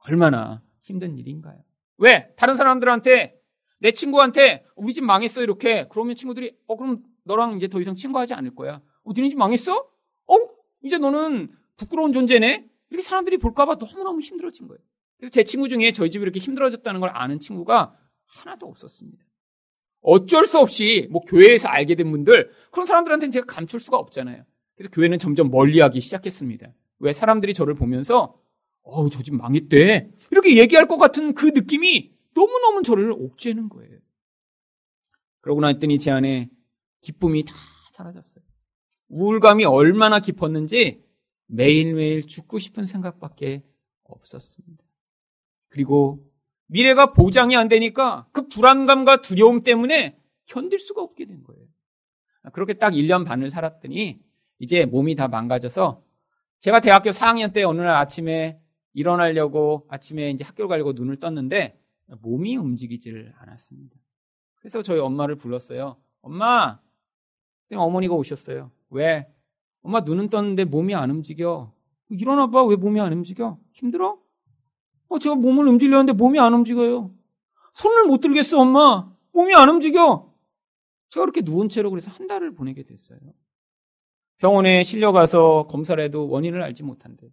[0.00, 1.64] 얼마나 힘든 일인가요?
[1.96, 2.34] 왜?
[2.36, 3.40] 다른 사람들한테
[3.78, 8.34] 내 친구한테 우리 집 망했어 이렇게 그러면 친구들이 어 그럼 너랑 이제 더 이상 친구하지
[8.34, 8.82] 않을 거야.
[9.04, 9.76] 어집 망했어?
[10.26, 10.36] 어
[10.82, 12.68] 이제 너는 부끄러운 존재네.
[12.90, 14.80] 이렇게 사람들이 볼까봐 너무너무 힘들어진 거예요.
[15.18, 19.24] 그래서 제 친구 중에 저희 집이 이렇게 힘들어졌다는 걸 아는 친구가 하나도 없었습니다.
[20.02, 24.44] 어쩔 수 없이 뭐 교회에서 알게 된 분들 그런 사람들한테는 제가 감출 수가 없잖아요.
[24.74, 26.72] 그래서 교회는 점점 멀리하기 시작했습니다.
[27.00, 28.40] 왜 사람들이 저를 보면서
[28.82, 33.98] 어우 저 집 망했대 이렇게 얘기할 것 같은 그 느낌이 너무너무 저를 옥죄는 거예요.
[35.42, 36.48] 그러고 났더니 제 안에
[37.02, 37.54] 기쁨이 다
[37.90, 38.44] 사라졌어요.
[39.10, 41.04] 우울감이 얼마나 깊었는지
[41.46, 43.62] 매일매일 죽고 싶은 생각밖에
[44.04, 44.84] 없었습니다.
[45.68, 46.26] 그리고
[46.66, 51.62] 미래가 보장이 안 되니까 그 불안감과 두려움 때문에 견딜 수가 없게 된 거예요.
[52.52, 54.20] 그렇게 딱 1년 반을 살았더니
[54.58, 56.04] 이제 몸이 다 망가져서
[56.60, 58.60] 제가 대학교 4학년 때 어느 날 아침에
[58.92, 61.80] 일어나려고 아침에 이제 학교를 가려고 눈을 떴는데
[62.20, 63.96] 몸이 움직이질 않았습니다.
[64.56, 65.96] 그래서 저희 엄마를 불렀어요.
[66.22, 66.80] 엄마!
[67.72, 68.70] 어머니가 오셨어요.
[68.90, 69.26] 왜?
[69.82, 71.72] 엄마 눈은 떴는데 몸이 안 움직여.
[72.10, 72.64] 일어나 봐.
[72.64, 73.58] 왜 몸이 안 움직여?
[73.72, 74.18] 힘들어?
[75.08, 77.12] 어, 제가 몸을 움직이려는데 몸이 안 움직여요.
[77.72, 79.10] 손을 못 들겠어, 엄마.
[79.32, 80.32] 몸이 안 움직여.
[81.08, 83.18] 제가 그렇게 누운 채로 그래서 한 달을 보내게 됐어요.
[84.38, 87.28] 병원에 실려가서 검사를 해도 원인을 알지 못한대.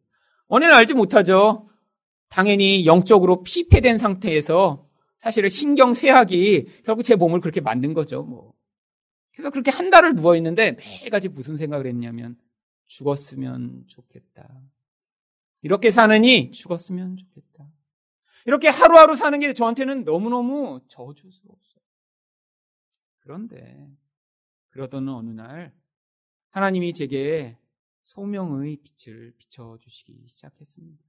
[0.48, 1.70] 원인을 알지 못하죠.
[2.30, 4.88] 당연히 영적으로 피폐된 상태에서
[5.20, 8.24] 사실은 신경 쇠약이 결국 제 몸을 그렇게 만든 거죠.
[8.24, 8.54] 뭐.
[9.38, 12.40] 그래서 그렇게 한 달을 누워 있는데 매일같이 무슨 생각을 했냐면
[12.88, 14.64] 죽었으면 좋겠다.
[15.62, 17.72] 이렇게 사느니 죽었으면 좋겠다.
[18.48, 21.84] 이렇게 하루하루 사는 게 저한테는 너무너무 저주스러웠어요.
[23.20, 23.88] 그런데
[24.70, 25.72] 그러던 어느 날
[26.50, 27.60] 하나님이 제게
[28.02, 31.04] 소명의 빛을 비춰주시기 시작했습니다.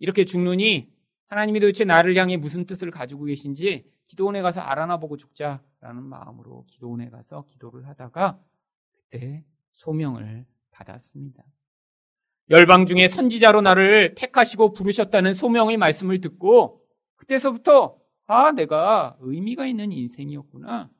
[0.00, 0.92] 이렇게 죽느니
[1.26, 7.10] 하나님이 도대체 나를 향해 무슨 뜻을 가지고 계신지 기도원에 가서 알아나 보고 죽자라는 마음으로 기도원에
[7.10, 8.40] 가서 기도를 하다가
[8.90, 11.44] 그때 소명을 받았습니다.
[12.50, 16.82] 열방 중에 선지자로 나를 택하시고 부르셨다는 소명의 말씀을 듣고
[17.14, 20.90] 그때서부터 아, 내가 의미가 있는 인생이었구나.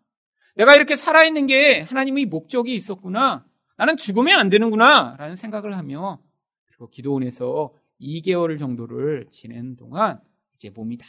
[0.54, 3.44] 내가 이렇게 살아있는 게 하나님의 목적이 있었구나.
[3.76, 5.16] 나는 죽으면 안 되는구나.
[5.18, 6.22] 라는 생각을 하며
[6.66, 10.20] 그리고 기도원에서 2개월 정도를 지낸 동안
[10.54, 11.06] 이제 몸이 다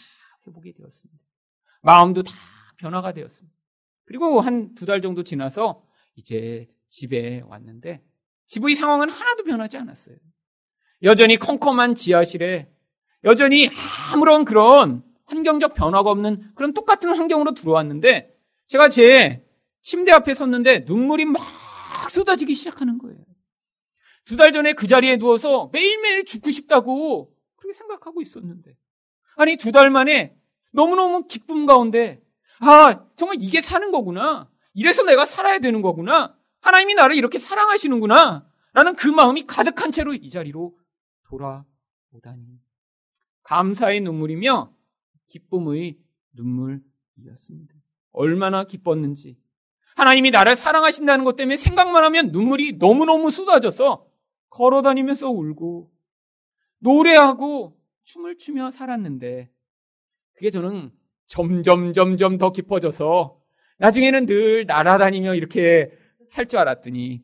[0.47, 1.30] 회복이 되었습니다.
[1.81, 2.33] 마음도 다
[2.77, 3.55] 변화가 되었습니다.
[4.05, 5.83] 그리고 한 두 달 정도 지나서
[6.15, 8.03] 이제 집에 왔는데
[8.47, 10.15] 집의 상황은 하나도 변하지 않았어요.
[11.03, 12.69] 여전히 컴컴한 지하실에
[13.23, 13.69] 여전히
[14.13, 18.35] 아무런 그런 환경적 변화가 없는 그런 똑같은 환경으로 들어왔는데
[18.67, 19.45] 제가 제
[19.81, 21.41] 침대 앞에 섰는데 눈물이 막
[22.09, 23.17] 쏟아지기 시작하는 거예요.
[24.25, 28.75] 두 달 전에 그 자리에 누워서 매일매일 죽고 싶다고 그렇게 생각하고 있었는데
[29.37, 30.35] 아니 두 달 만에
[30.71, 32.21] 너무너무 기쁨 가운데
[32.59, 38.95] 아 정말 이게 사는 거구나 이래서 내가 살아야 되는 거구나 하나님이 나를 이렇게 사랑하시는구나 라는
[38.95, 40.77] 그 마음이 가득한 채로 이 자리로
[41.23, 42.59] 돌아오다니
[43.43, 44.73] 감사의 눈물이며
[45.27, 45.97] 기쁨의
[46.33, 47.73] 눈물이었습니다.
[48.11, 49.37] 얼마나 기뻤는지.
[49.95, 54.05] 하나님이 나를 사랑하신다는 것 때문에 생각만 하면 눈물이 너무너무 쏟아져서
[54.49, 55.91] 걸어 다니면서 울고
[56.79, 59.51] 노래하고 춤을 추며 살았는데
[60.41, 60.89] 그게 저는
[61.27, 63.39] 점점 점점 더 깊어져서
[63.77, 65.91] 나중에는 늘 날아다니며 이렇게
[66.31, 67.21] 살 줄 알았더니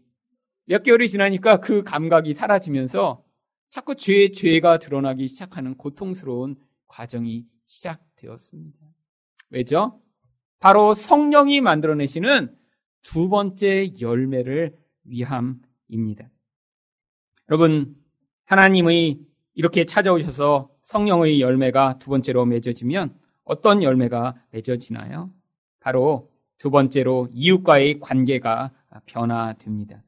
[0.66, 3.24] 몇 개월이 지나니까 그 감각이 사라지면서
[3.70, 8.78] 자꾸 죄의 죄가 드러나기 시작하는 고통스러운 과정이 시작되었습니다.
[9.50, 10.00] 왜죠?
[10.60, 12.56] 바로 성령이 만들어내시는
[13.02, 16.30] 두 번째 열매를 위함입니다.
[17.50, 17.96] 여러분,
[18.46, 19.22] 하나님의
[19.56, 25.34] 이렇게 찾아오셔서 성령의 열매가 두 번째로 맺어지면 어떤 열매가 맺어지나요?
[25.82, 28.72] 바로 두 번째로 이웃과의 관계가
[29.06, 30.02] 변화됩니다.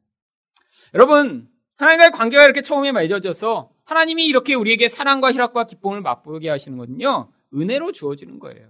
[0.93, 7.29] 여러분, 하나님과의 관계가 이렇게 처음에 맺어져서 하나님이 이렇게 우리에게 사랑과 희락과 기쁨을 맛보게 하시는 것은요,
[7.53, 8.69] 은혜로 주어지는 거예요.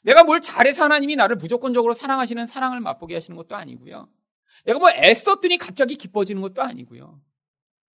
[0.00, 4.08] 내가 뭘 잘해서 하나님이 나를 무조건적으로 사랑하시는 사랑을 맛보게 하시는 것도 아니고요.
[4.64, 7.20] 내가 뭐 애썼더니 갑자기 기뻐지는 것도 아니고요.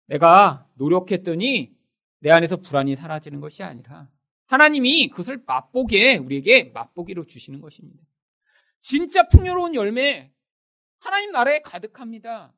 [0.07, 1.79] 내가 노력했더니
[2.20, 4.09] 내 안에서 불안이 사라지는 것이 아니라
[4.46, 8.02] 하나님이 그것을 맛보게 우리에게 맛보기로 주시는 것입니다.
[8.80, 10.33] 진짜 풍요로운 열매
[10.98, 12.54] 하나님 나라에 가득합니다.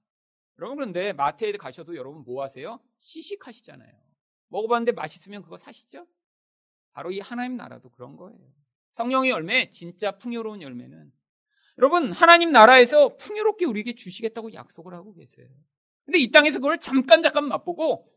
[0.58, 2.80] 여러분 그런데 마트에 가셔도 여러분 뭐 하세요?
[2.98, 3.92] 시식하시잖아요.
[4.48, 6.06] 먹어봤는데 맛있으면 그거 사시죠?
[6.92, 8.38] 바로 이 하나님 나라도 그런 거예요.
[8.92, 11.10] 성령의 열매, 진짜 풍요로운 열매는
[11.78, 15.48] 여러분 하나님 나라에서 풍요롭게 우리에게 주시겠다고 약속을 하고 계세요.
[16.04, 18.11] 근데 이 땅에서 그걸 잠깐 잠깐 맛보고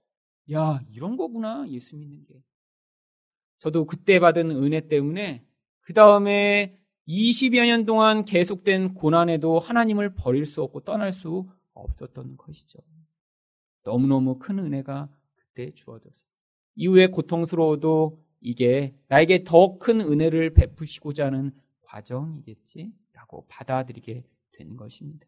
[0.52, 2.44] 야 이런 거구나 예수 믿는 게.
[3.60, 5.46] 저도 그때 받은 은혜 때문에
[5.82, 6.78] 그 다음에
[7.08, 12.80] 20여 년 동안 계속된 고난에도 하나님을 버릴 수 없고 떠날 수 없었던 것이죠.
[13.84, 16.30] 너무너무 큰 은혜가 그때 주어졌어요.
[16.76, 21.52] 이후에 고통스러워도 이게 나에게 더 큰 은혜를 베푸시고자 하는
[21.84, 25.26] 과정이겠지라고 받아들이게 된 것입니다.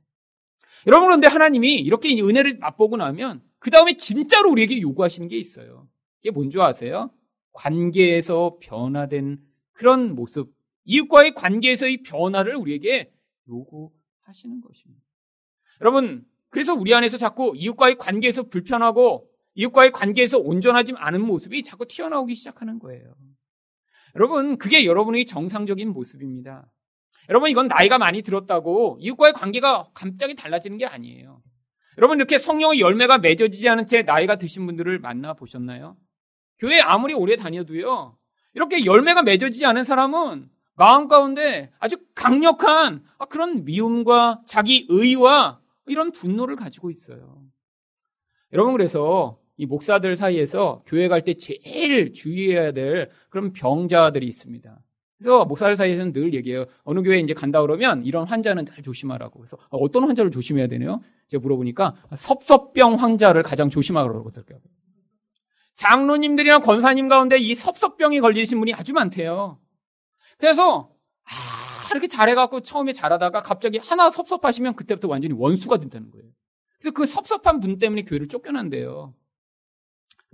[0.85, 5.87] 여러분 그런데 하나님이 이렇게 은혜를 맛보고 나면 그 다음에 진짜로 우리에게 요구하시는 게 있어요.
[6.21, 7.11] 이게 뭔지 아세요?
[7.53, 9.39] 관계에서 변화된
[9.73, 10.53] 그런 모습,
[10.85, 13.11] 이웃과의 관계에서의 변화를 우리에게
[13.47, 15.03] 요구하시는 것입니다.
[15.81, 22.35] 여러분, 그래서 우리 안에서 자꾸 이웃과의 관계에서 불편하고 이웃과의 관계에서 온전하지 않은 모습이 자꾸 튀어나오기
[22.35, 23.15] 시작하는 거예요.
[24.15, 26.71] 여러분, 그게 여러분의 정상적인 모습입니다.
[27.29, 31.41] 여러분, 이건 나이가 많이 들었다고 이웃과의 관계가 갑자기 달라지는 게 아니에요.
[31.97, 35.97] 여러분, 이렇게 성령의 열매가 맺어지지 않은 채 나이가 드신 분들을 만나 보셨나요?
[36.59, 38.17] 교회 아무리 오래 다녀도요,
[38.53, 46.55] 이렇게 열매가 맺어지지 않은 사람은 마음 가운데 아주 강력한 그런 미움과 자기 의와 이런 분노를
[46.55, 47.41] 가지고 있어요.
[48.53, 54.79] 여러분, 그래서 이 목사들 사이에서 교회 갈 때 제일 주의해야 될 그런 병자들이 있습니다.
[55.17, 56.65] 그래서 목사들 사이에서는 늘 얘기해요.
[56.83, 59.39] 어느 교회 이제 간다 그러면 이런 환자는 잘 조심하라고.
[59.39, 61.01] 그래서 어떤 환자를 조심해야 되네요?
[61.27, 64.59] 제가 물어보니까 섭섭병 환자를 가장 조심하라고 그러더라고요.
[65.73, 69.59] 장로님들이나 권사님 가운데 이 섭섭병이 걸리신 분이 아주 많대요.
[70.37, 70.91] 그래서
[71.23, 76.27] 아, 이렇게 잘해갖고 처음에 잘하다가 갑자기 하나 섭섭하시면 그때부터 완전히 원수가 된다는 거예요.
[76.79, 79.13] 그래서 그 섭섭한 분 때문에 교회를 쫓겨난대요.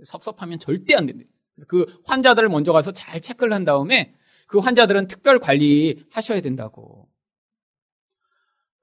[0.04, 1.28] 섭섭하면 절대 안 된대요.
[1.54, 4.14] 그래서 그 환자들을 먼저 가서 잘 체크를 한 다음에
[4.54, 7.08] 그 환자들은 특별 관리하셔야 된다고.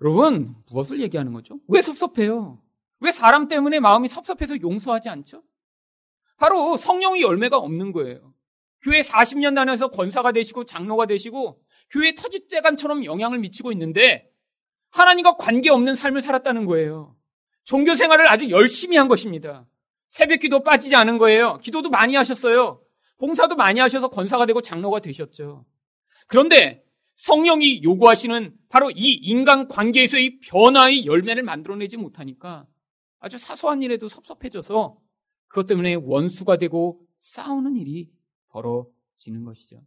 [0.01, 1.61] 여러분, 무엇을 얘기하는 거죠?
[1.69, 2.61] 왜 섭섭해요?
[2.99, 5.43] 왜 사람 때문에 마음이 섭섭해서 용서하지 않죠?
[6.35, 8.33] 바로 성령의 열매가 없는 거예요.
[8.81, 14.29] 교회 40년 다녀서 권사가 되시고 장로가 되시고 교회 터줏대감처럼 영향을 미치고 있는데
[14.89, 17.15] 하나님과 관계없는 삶을 살았다는 거예요.
[17.63, 19.65] 종교 생활을 아주 열심히 한 것입니다.
[20.09, 21.59] 새벽 기도 빠지지 않은 거예요.
[21.59, 22.81] 기도도 많이 하셨어요.
[23.21, 25.63] 봉사도 많이 하셔서 권사가 되고 장로가 되셨죠.
[26.27, 26.83] 그런데
[27.17, 32.65] 성령이 요구하시는 바로 이 인간 관계에서의 변화의 열매를 만들어내지 못하니까
[33.19, 34.97] 아주 사소한 일에도 섭섭해져서
[35.47, 38.09] 그것 때문에 원수가 되고 싸우는 일이
[38.49, 39.83] 벌어지는 것이죠.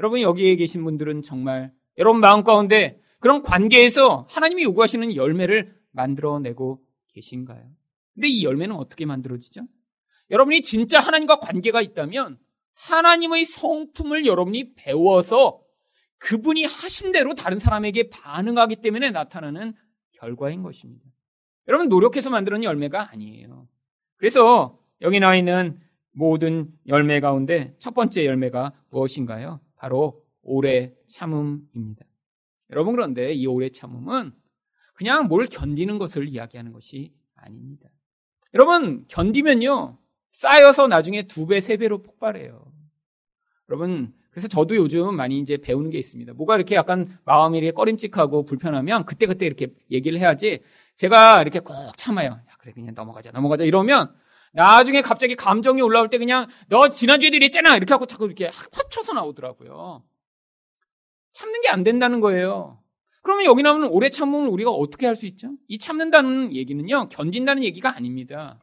[0.00, 7.70] 여러분 여기에 계신 분들은 정말 여러분 마음 가운데 그런 관계에서 하나님이 요구하시는 열매를 만들어내고 계신가요?
[8.14, 9.62] 근데 이 열매는 어떻게 만들어지죠?
[10.30, 12.40] 여러분이 진짜 하나님과 관계가 있다면
[12.78, 15.62] 하나님의 성품을 여러분이 배워서
[16.18, 19.74] 그분이 하신 대로 다른 사람에게 반응하기 때문에 나타나는
[20.12, 21.04] 결과인 것입니다.
[21.68, 23.68] 여러분 노력해서 만드는 열매가 아니에요.
[24.16, 25.80] 그래서 여기 나와 있는
[26.12, 29.60] 모든 열매 가운데 첫 번째 열매가 무엇인가요?
[29.76, 32.04] 바로 오래 참음입니다.
[32.70, 34.32] 여러분 그런데 이 오래 참음은
[34.94, 37.88] 그냥 뭘 견디는 것을 이야기하는 것이 아닙니다.
[38.54, 39.98] 여러분 견디면요
[40.30, 42.67] 쌓여서 나중에 두 배, 세 배로 폭발해요.
[43.68, 46.32] 여러분, 그래서 저도 요즘 많이 이제 배우는 게 있습니다.
[46.34, 50.60] 뭐가 이렇게 약간 마음이 이렇게 꺼림칙하고 불편하면 그때그때 이렇게 얘기를 해야지
[50.94, 52.30] 제가 이렇게 꼭 참아요.
[52.30, 53.64] 야, 그래, 그냥 넘어가자, 넘어가자.
[53.64, 54.14] 이러면
[54.52, 57.76] 나중에 갑자기 감정이 올라올 때 그냥 너 지난주에도 이랬잖아.
[57.76, 60.02] 이렇게 하고 자꾸 이렇게 합쳐서 나오더라고요.
[61.32, 62.80] 참는 게 안 된다는 거예요.
[63.22, 65.50] 그러면 여기 나오는 오래 참음을 우리가 어떻게 할 수 있죠?
[65.68, 68.58] 이 참는다는 얘기는요, 견딘다는 얘기가 아닙니다.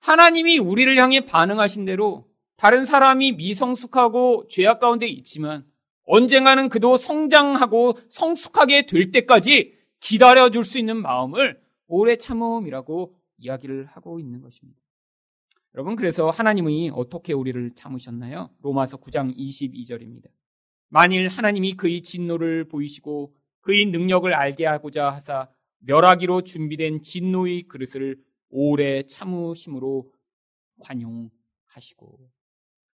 [0.00, 2.26] 하나님이 우리를 향해 반응하신 대로
[2.62, 5.66] 다른 사람이 미성숙하고 죄악 가운데 있지만
[6.04, 14.40] 언젠가는 그도 성장하고 성숙하게 될 때까지 기다려줄 수 있는 마음을 오래 참음이라고 이야기를 하고 있는
[14.42, 14.80] 것입니다.
[15.74, 18.50] 여러분, 그래서 하나님이 어떻게 우리를 참으셨나요?
[18.60, 20.28] 로마서 9장 22절입니다.
[20.88, 25.48] 만일 하나님이 그의 진노를 보이시고 그의 능력을 알게 하고자 하사
[25.80, 30.12] 멸하기로 준비된 진노의 그릇을 오래 참으심으로
[30.78, 32.30] 관용하시고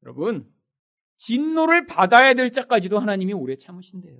[0.03, 0.51] 여러분
[1.17, 4.19] 진노를 받아야 될 자까지도 하나님이 오래 참으신대요.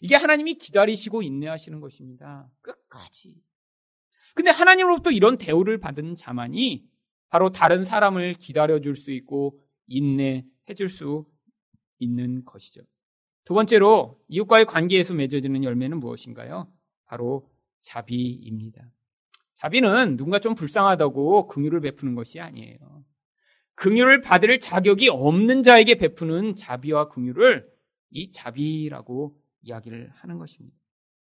[0.00, 2.48] 이게 하나님이 기다리시고 인내하시는 것입니다.
[2.60, 3.34] 끝까지.
[4.34, 6.88] 근데 하나님으로부터 이런 대우를 받은 자만이
[7.28, 11.26] 바로 다른 사람을 기다려줄 수 있고 인내해줄 수
[11.98, 12.82] 있는 것이죠.
[13.44, 16.72] 두 번째로 이웃과의 관계에서 맺어지는 열매는 무엇인가요?
[17.06, 17.50] 바로
[17.80, 18.92] 자비입니다.
[19.54, 23.04] 자비는 누군가 좀 불쌍하다고 긍휼을 베푸는 것이 아니에요.
[23.78, 27.68] 긍휼을 받을 자격이 없는 자에게 베푸는 자비와 긍휼을
[28.10, 30.76] 이 자비라고 이야기를 하는 것입니다.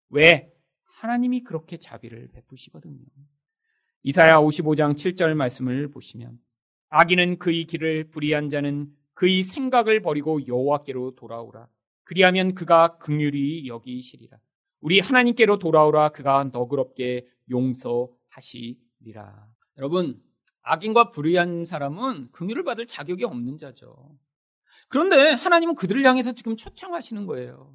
[0.09, 0.53] 왜?
[0.83, 2.99] 하나님이 그렇게 자비를 베푸시거든요.
[4.03, 6.37] 이사야 55장 7절 말씀을 보시면
[6.89, 11.67] 악인은 그의 길을 불의한 자는 그의 생각을 버리고 여호와께로 돌아오라.
[12.03, 14.37] 그리하면 그가 긍휼히 여기시리라.
[14.79, 16.09] 우리 하나님께로 돌아오라.
[16.09, 19.47] 그가 너그럽게 용서하시리라.
[19.77, 20.21] 여러분,
[20.63, 23.95] 악인과 불의한 사람은 긍휼을 받을 자격이 없는 자죠.
[24.87, 27.73] 그런데 하나님은 그들을 향해서 지금 초청하시는 거예요.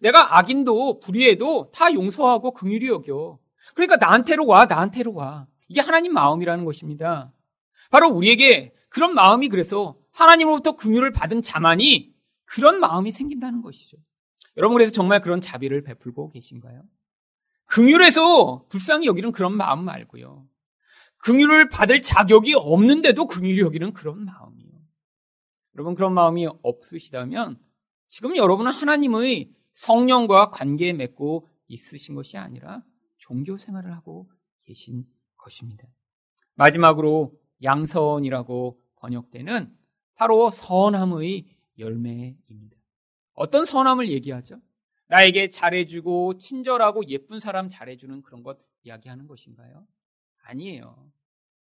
[0.00, 3.38] 내가 악인도 불의해도 다 용서하고 긍휼히 여겨.
[3.74, 5.46] 그러니까 나한테로 와, 나한테로 와.
[5.68, 7.32] 이게 하나님 마음이라는 것입니다.
[7.90, 12.14] 바로 우리에게 그런 마음이 그래서 하나님으로부터 긍휼을 받은 자만이
[12.44, 13.96] 그런 마음이 생긴다는 것이죠.
[14.56, 16.82] 여러분 그래서 정말 그런 자비를 베풀고 계신가요?
[17.66, 20.44] 긍휼에서 불쌍히 여기는 그런 마음 말고요.
[21.22, 24.70] 긍휼을 받을 자격이 없는데도 긍휼히 여기는 그런 마음이요.
[25.74, 27.58] 여러분 그런 마음이 없으시다면
[28.06, 32.82] 지금 여러분은 하나님의 성령과 관계에 맺고 있으신 것이 아니라
[33.18, 34.30] 종교 생활을 하고
[34.64, 35.06] 계신
[35.36, 35.86] 것입니다.
[36.54, 39.76] 마지막으로 양선이라고 번역되는
[40.14, 41.46] 바로 선함의
[41.78, 42.76] 열매입니다.
[43.34, 44.60] 어떤 선함을 얘기하죠?
[45.06, 49.86] 나에게 잘해주고 친절하고 예쁜 사람 잘해주는 그런 것 이야기하는 것인가요?
[50.50, 51.10] 아니에요.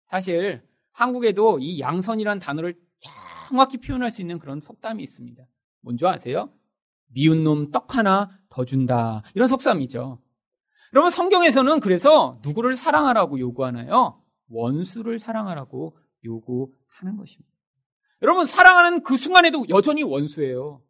[0.10, 0.62] 사실
[0.92, 2.80] 한국에도 이 양선이란 단어를
[3.48, 5.44] 정확히 표현할 수 있는 그런 속담이 있습니다.
[5.82, 6.52] 뭔지 아세요?
[7.08, 9.24] 미운 놈 떡 하나 더 준다.
[9.34, 10.20] 이런 속담이죠.
[10.94, 14.22] 여러분 성경에서는 그래서 누구를 사랑하라고 요구하나요?
[14.50, 17.52] 원수를 사랑하라고 요구하는 것입니다.
[18.22, 20.82] 여러분, 사랑하는 그 순간에도 여전히 원수예요.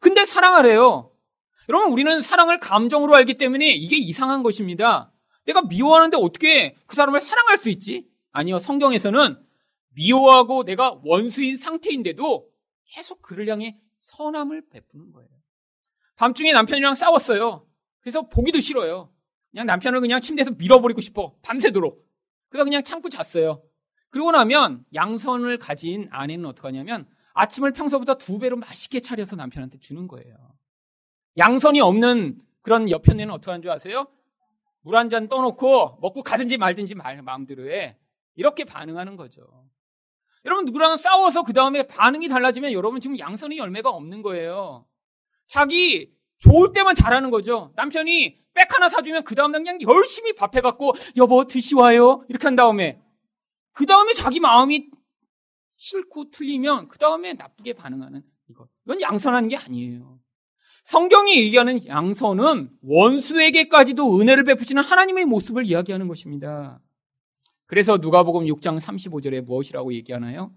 [0.00, 1.12] 근데 사랑하래요.
[1.68, 5.12] 여러분, 우리는 사랑을 감정으로 알기 때문에 이게 이상한 것입니다.
[5.48, 8.06] 내가 미워하는데 어떻게 그 사람을 사랑할 수 있지?
[8.32, 9.42] 아니요, 성경에서는
[9.94, 12.46] 미워하고 내가 원수인 상태인데도
[12.84, 15.28] 계속 그를 향해 선함을 베푸는 거예요.
[16.16, 17.66] 밤중에 남편이랑 싸웠어요.
[18.00, 19.10] 그래서 보기도 싫어요.
[19.50, 21.34] 그냥 남편을 그냥 침대에서 밀어버리고 싶어.
[21.42, 22.06] 밤새도록.
[22.50, 23.62] 그래서 그냥 참고 잤어요.
[24.10, 30.36] 그러고 나면 양선을 가진 아내는 어떡하냐면 아침을 평소보다 두 배로 맛있게 차려서 남편한테 주는 거예요.
[31.38, 34.08] 양선이 없는 그런 여편네는 어떻게 하는 줄 아세요?
[34.88, 37.98] 물 한 잔 떠놓고 먹고 가든지 말든지 말, 마음대로 해.
[38.36, 39.42] 이렇게 반응하는 거죠.
[40.46, 44.86] 여러분 누구랑 싸워서 그 다음에 반응이 달라지면 여러분 지금 양선의 열매가 없는 거예요.
[45.46, 47.70] 자기 좋을 때만 잘하는 거죠.
[47.76, 52.56] 남편이 백 하나 사주면 그 다음 날 그냥 열심히 밥 해갖고 여보 드시와요 이렇게 한
[52.56, 52.98] 다음에
[53.72, 54.88] 그 다음에 자기 마음이
[55.76, 58.68] 싫고 틀리면 그 다음에 나쁘게 반응하는 이것.
[58.86, 60.18] 이건 양선하는 게 아니에요.
[60.88, 66.80] 성경이 얘기하는 양선은 원수에게까지도 은혜를 베푸시는 하나님의 모습을 이야기하는 것입니다.
[67.66, 70.50] 그래서 누가복음 6장 35절에 무엇이라고 얘기하나요?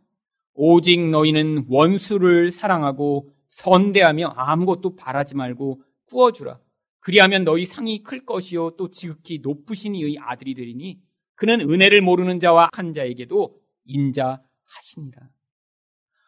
[0.53, 6.61] 오직 너희는 원수를 사랑하고 선대하며 아무것도 바라지 말고 꾸어주라.
[7.01, 11.01] 그리하면 너희 상이 클 것이요 또 지극히 높으신 이의 아들이 되리니
[11.35, 13.53] 그는 은혜를 모르는 자와 한 자에게도
[13.83, 15.27] 인자하시니라.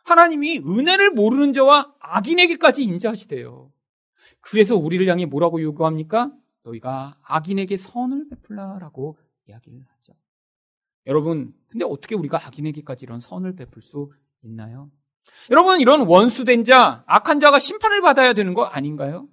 [0.03, 3.71] 하나님이 은혜를 모르는 자와 악인에게까지 인자하시대요.
[4.41, 6.31] 그래서 우리를 향해 뭐라고 요구합니까?
[6.63, 9.17] 너희가 악인에게 선을 베풀라라고
[9.47, 10.13] 이야기를 하죠.
[11.05, 14.11] 여러분, 근데 어떻게 우리가 악인에게까지 이런 선을 베풀 수
[14.41, 14.89] 있나요?
[15.51, 19.27] 여러분, 이런 원수된 자, 악한 자가 심판을 받아야 되는 거 아닌가요?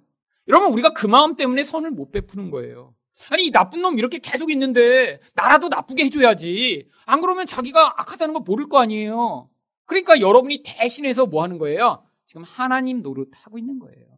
[0.47, 2.93] 여러분, 우리가 그 마음 때문에 선을 못 베푸는 거예요.
[3.29, 6.89] 아니, 이 나쁜 놈 이렇게 계속 있는데, 나라도 나쁘게 해줘야지.
[7.05, 9.49] 안 그러면 자기가 악하다는 거 모를 거 아니에요.
[9.85, 12.03] 그러니까 여러분이 대신해서 뭐 하는 거예요?
[12.25, 14.10] 지금 하나님 노릇하고 있는 거예요.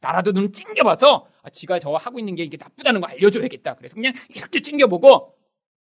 [0.00, 3.76] 나라도 눈 찡겨봐서, 아, 지가 저 하고 있는 게 이게 나쁘다는 거 알려줘야겠다.
[3.76, 5.36] 그래서 그냥 이렇게 찡겨보고,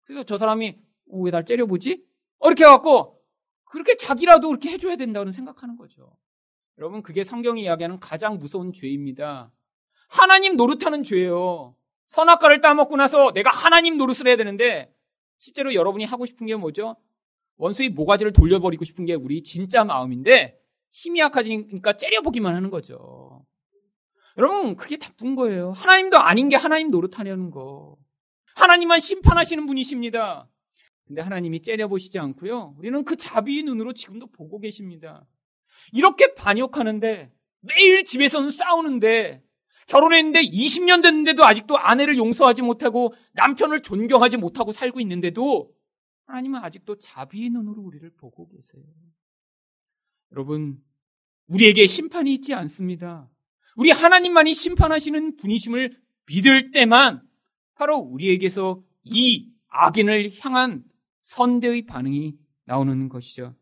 [0.06, 0.78] 그래서 저 사람이,
[1.12, 2.04] 어, 왜날 째려보지?
[2.40, 3.22] 어, 이렇게 해갖고,
[3.66, 6.16] 그렇게 자기라도 그렇게 해줘야 된다는 생각하는 거죠.
[6.78, 9.52] 여러분, 그게 성경이 이야기하는 가장 무서운 죄입니다.
[10.08, 11.76] 하나님 노릇하는 죄예요.
[12.08, 14.94] 선악과를 따먹고 나서 내가 하나님 노릇을 해야 되는데
[15.40, 16.96] 실제로 여러분이 하고 싶은 게 뭐죠?
[17.58, 20.60] 원수의 모가지를 돌려버리고 싶은 게 우리 진짜 마음인데
[20.92, 23.35] 힘이 약하니까 째려보기만 하는 거죠.
[24.38, 25.72] 여러분 그게 나쁜 거예요.
[25.74, 27.98] 하나님도 아닌 게 하나님 노릇하려는 거.
[28.56, 30.50] 하나님만 심판하시는 분이십니다.
[31.06, 32.76] 근데 하나님이 째려보시지 않고요.
[32.78, 35.26] 우리는 그 자비의 눈으로 지금도 보고 계십니다.
[35.94, 37.32] 이렇게 반역하는데
[37.62, 39.44] 매일 집에서는 싸우는데
[39.88, 45.72] 결혼했는데 20년 됐는데도 아직도 아내를 용서하지 못하고 남편을 존경하지 못하고 살고 있는데도
[46.26, 48.84] 하나님은 아직도 자비의 눈으로 우리를 보고 계세요.
[50.32, 50.84] 여러분,
[51.48, 53.30] 우리에게 심판이 있지 않습니다.
[53.76, 55.98] 우리 하나님만이 심판하시는 분이심을
[56.28, 57.22] 믿을 때만
[57.76, 60.84] 바로 우리에게서 이 악인을 향한
[61.22, 63.54] 선대의 반응이 나오는 것이죠.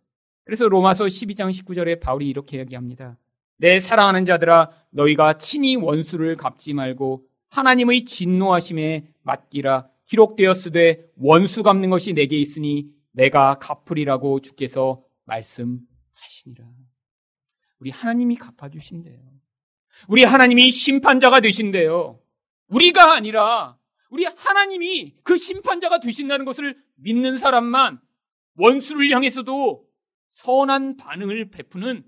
[0.46, 3.18] 그래서 로마서 12장 19절에 바울이 이렇게 이야기합니다.
[3.58, 12.14] 내 사랑하는 자들아 너희가 친히 원수를 갚지 말고 하나님의 진노하심에 맡기라 기록되었으되 원수 갚는 것이
[12.14, 16.66] 내게 있으니 내가 갚으리라고 주께서 말씀하시니라.
[17.80, 19.33] 우리 하나님이 갚아주신대요.
[20.08, 22.20] 우리 하나님이 심판자가 되신대요.
[22.68, 23.78] 우리가 아니라
[24.10, 28.00] 우리 하나님이 그 심판자가 되신다는 것을 믿는 사람만
[28.56, 29.88] 원수를 향해서도
[30.30, 32.04] 선한 반응을 베푸는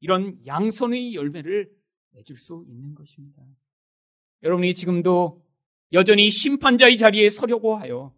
[0.00, 1.70] 이런 양손의 열매를
[2.12, 3.42] 맺을 수 있는 것입니다.
[4.42, 5.42] 여러분이 지금도
[5.92, 8.14] 여전히 심판자의 자리에 서려고 하여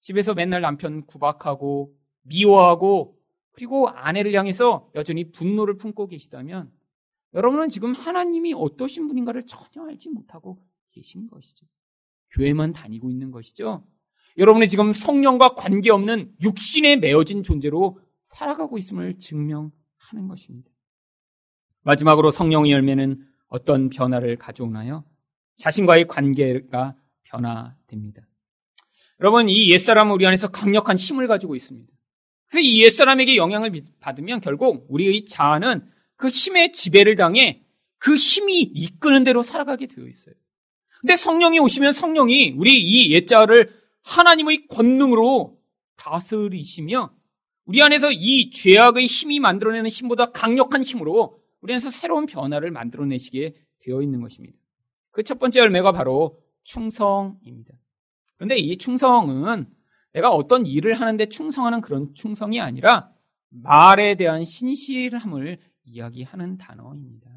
[0.00, 3.18] 집에서 맨날 남편 구박하고 미워하고
[3.52, 6.70] 그리고 아내를 향해서 여전히 분노를 품고 계시다면
[7.36, 10.58] 여러분은 지금 하나님이 어떠신 분인가를 전혀 알지 못하고
[10.90, 11.66] 계신 것이죠.
[12.30, 13.86] 교회만 다니고 있는 것이죠.
[14.38, 20.70] 여러분이 지금 성령과 관계없는 육신에 매어진 존재로 살아가고 있음을 증명하는 것입니다.
[21.82, 25.04] 마지막으로 성령의 열매는 어떤 변화를 가져오나요?
[25.56, 28.26] 자신과의 관계가 변화됩니다.
[29.20, 31.92] 여러분, 이 옛사람은 우리 안에서 강력한 힘을 가지고 있습니다.
[32.46, 33.70] 그래서 이 옛사람에게 영향을
[34.00, 37.62] 받으면 결국 우리의 자아는 그 힘의 지배를 당해
[37.98, 40.34] 그 힘이 이끄는 대로 살아가게 되어 있어요.
[41.00, 45.58] 근데 성령이 오시면 성령이 우리 이 옛자를 하나님의 권능으로
[45.96, 47.12] 다스리시며
[47.64, 54.02] 우리 안에서 이 죄악의 힘이 만들어내는 힘보다 강력한 힘으로 우리 안에서 새로운 변화를 만들어내시게 되어
[54.02, 54.56] 있는 것입니다.
[55.10, 57.72] 그 첫 번째 열매가 바로 충성입니다.
[58.36, 59.66] 그런데 이 충성은
[60.12, 63.10] 내가 어떤 일을 하는데 충성하는 그런 충성이 아니라
[63.48, 67.30] 말에 대한 신실함을 이야기하는 단어입니다.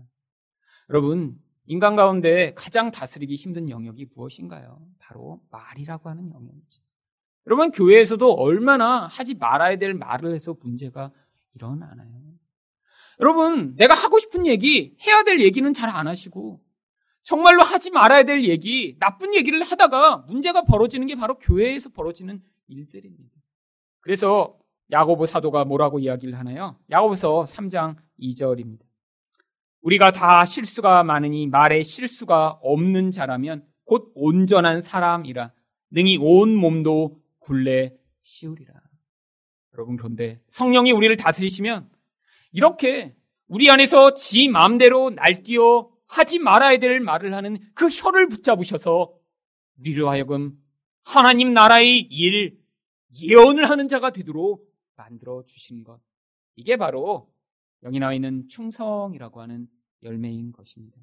[0.89, 4.81] 여러분, 인간 가운데 가장 다스리기 힘든 영역이 무엇인가요?
[4.97, 6.81] 바로 말이라고 하는 영역이죠.
[7.47, 11.11] 여러분, 교회에서도 얼마나 하지 말아야 될 말을 해서 문제가
[11.53, 12.09] 일어나나요?
[13.19, 16.61] 여러분, 내가 하고 싶은 얘기, 해야 될 얘기는 잘 안 하시고,
[17.21, 23.35] 정말로 하지 말아야 될 얘기, 나쁜 얘기를 하다가 문제가 벌어지는 게 바로 교회에서 벌어지는 일들입니다.
[23.99, 24.57] 그래서
[24.91, 26.77] 야고보 사도가 뭐라고 이야기를 하나요?
[26.89, 28.81] 야고보서 3장 2절입니다.
[29.81, 35.53] 우리가 다 실수가 많으니 말에 실수가 없는 자라면 곧 온전한 사람이라
[35.91, 38.73] 능히 온 몸도 굴레 씌우리라.
[39.73, 41.89] 여러분 그런데 성령이 우리를 다스리시면
[42.51, 43.15] 이렇게
[43.47, 49.13] 우리 안에서 지 마음대로 날뛰어 하지 말아야 될 말을 하는 그 혀를 붙잡으셔서
[49.79, 50.57] 우리로 하여금
[51.03, 52.59] 하나님 나라의 일,
[53.19, 54.68] 예언을 하는 자가 되도록
[54.99, 56.01] 만들어 주신 것.
[56.55, 57.33] 이게 바로
[57.83, 59.67] 여기 나와 있는 충성이라고 하는
[60.03, 60.97] 열매인 것입니다.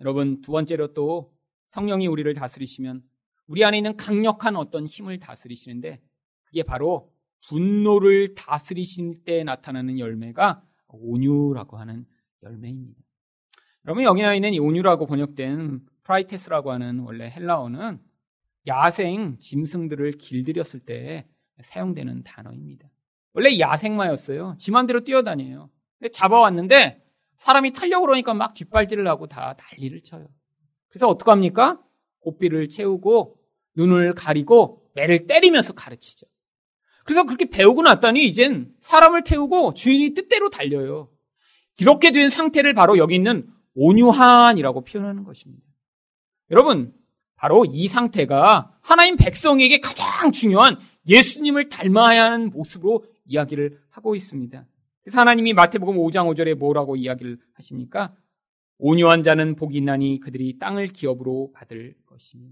[0.00, 1.32] 여러분, 두 번째로 또
[1.66, 3.02] 성령이 우리를 다스리시면
[3.46, 6.02] 우리 안에 있는 강력한 어떤 힘을 다스리시는데
[6.44, 7.12] 그게 바로
[7.48, 12.06] 분노를 다스리실 때 나타나는 열매가 온유라고 하는
[12.42, 13.00] 열매입니다.
[13.84, 18.00] 여러분 여기 나와 있는 이 온유라고 번역된 πραΰτης라고 하는 원래 헬라어는
[18.66, 21.26] 야생 짐승들을 길들였을 때
[21.60, 22.88] 사용되는 단어입니다.
[23.34, 24.56] 원래 야생마였어요.
[24.58, 25.70] 지 맘대로 뛰어다녀요.
[25.98, 27.02] 근데 잡아왔는데
[27.38, 30.28] 사람이 타려고 그러니까 막 뒷발질을 하고 다 난리를 쳐요.
[30.88, 31.80] 그래서 어떡합니까?
[32.20, 33.36] 고삐를 채우고
[33.76, 36.26] 눈을 가리고 매를 때리면서 가르치죠.
[37.04, 41.10] 그래서 그렇게 배우고 났더니 이젠 사람을 태우고 주인이 뜻대로 달려요.
[41.80, 45.64] 이렇게 된 상태를 바로 여기 있는 온유한이라고 표현하는 것입니다.
[46.50, 46.92] 여러분,
[47.34, 54.66] 바로 이 상태가 하나님 백성에게 가장 중요한 예수님을 닮아야 하는 모습으로 이야기를 하고 있습니다.
[55.02, 58.14] 그래서 하나님이 마태복음 5장 5절에 뭐라고 이야기를 하십니까?
[58.78, 62.46] 온유한 자는 복이 있나니 그들이 땅을 기업으로 받을 것이며.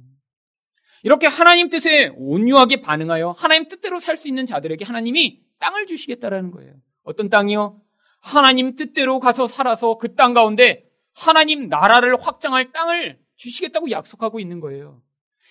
[1.03, 6.75] 이렇게 하나님 뜻에 온유하게 반응하여 하나님 뜻대로 살 수 있는 자들에게 하나님이 땅을 주시겠다라는 거예요.
[7.03, 7.81] 어떤 땅이요?
[8.21, 10.85] 하나님 뜻대로 가서 살아서 그 땅 가운데
[11.15, 15.03] 하나님 나라를 확장할 땅을 주시겠다고 약속하고 있는 거예요.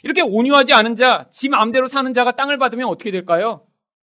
[0.04, 3.66] 이렇게 온유하지 않은 자, 지 마음대로 사는 자가 땅을 받으면 어떻게 될까요?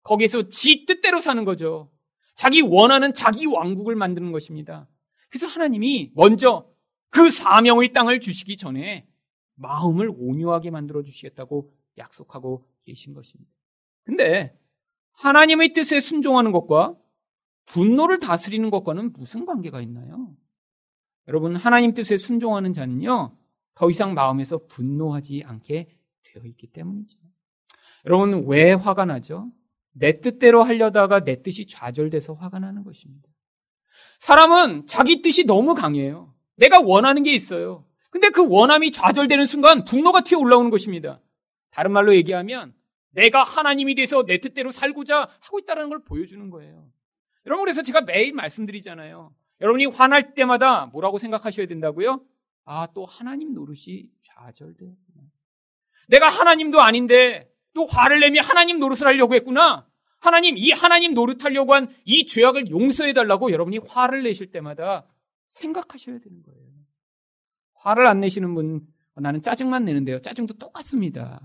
[0.04, 1.92] 거기에서 지 뜻대로 사는 거죠.
[2.36, 4.88] 자기 원하는 자기 왕국을 만드는 것입니다.
[5.30, 6.68] 그래서 하나님이 먼저
[7.10, 9.08] 그 사명의 땅을 주시기 전에
[9.56, 13.52] 마음을 온유하게 만들어 주시겠다고 약속하고 계신 것입니다.
[14.04, 14.58] 근데
[15.14, 16.96] 하나님의 뜻에 순종하는 것과
[17.68, 20.36] 분노를 다스리는 것과는 무슨 관계가 있나요?
[21.28, 23.36] 여러분, 하나님 뜻에 순종하는 자는요,
[23.76, 25.90] 더 이상 마음에서 분노하지 않게
[26.24, 27.20] 되어 있기 때문이죠.
[28.06, 29.52] 여러분, 왜 화가 나죠?
[29.92, 33.30] 내 뜻대로 하려다가 내 뜻이 좌절돼서 화가 나는 것입니다.
[34.20, 36.34] 사람은 자기 뜻이 너무 강해요.
[36.56, 37.86] 내가 원하는 게 있어요.
[38.10, 41.20] 근데 그 원함이 좌절되는 순간 분노가 튀어 올라오는 것입니다.
[41.70, 42.74] 다른 말로 얘기하면
[43.12, 46.88] 내가 하나님이 돼서 내 뜻대로 살고자 하고 있다는 걸 보여주는 거예요.
[47.46, 49.34] 여러분 그래서 제가 매일 말씀드리잖아요.
[49.62, 52.22] 여러분이 화날 때마다 뭐라고 생각하셔야 된다고요?
[52.66, 55.22] 아, 또 하나님 노릇이 좌절되었구나.
[56.08, 59.88] 내가 하나님도 아닌데 또 화를 내며 하나님 노릇을 하려고 했구나.
[60.20, 65.06] 하나님, 이 하나님 노릇하려고 한 이 죄악을 용서해 달라고 여러분이 화를 내실 때마다
[65.50, 66.66] 생각하셔야 되는 거예요.
[67.76, 70.20] 화를 안 내시는 분, 나는 짜증만 내는데요.
[70.22, 71.42] 짜증도 똑같습니다.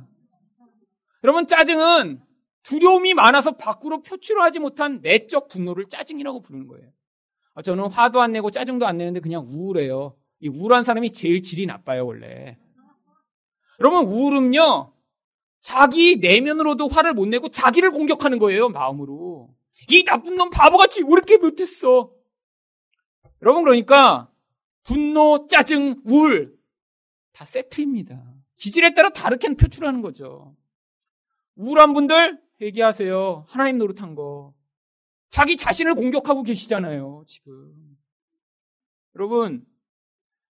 [1.22, 2.22] 여러분, 짜증은
[2.62, 6.90] 두려움이 많아서 밖으로 표출하지 못한 내적 분노를 짜증이라고 부르는 거예요.
[7.54, 10.16] 아, 저는 화도 안 내고 짜증도 안 내는데 그냥 우울해요.
[10.40, 12.58] 이 우울한 사람이 제일 질이 나빠요, 원래.
[13.78, 14.92] 여러분, 우울은요,
[15.60, 19.54] 자기 내면으로도 화를 못 내고 자기를 공격하는 거예요, 마음으로.
[19.88, 22.12] 이 나쁜 놈 바보같이 왜 이렇게 못했어?
[23.42, 24.30] 여러분, 그러니까,
[24.84, 26.58] 분노, 짜증, 우울,
[27.32, 28.22] 다 세트입니다.
[28.56, 30.56] 기질에 따라 다르게 표출하는 거죠.
[31.56, 33.46] 우울한 분들, 회개하세요.
[33.48, 34.54] 하나님 노릇한 거.
[35.28, 37.74] 자기 자신을 공격하고 계시잖아요, 지금.
[39.14, 39.64] 여러분,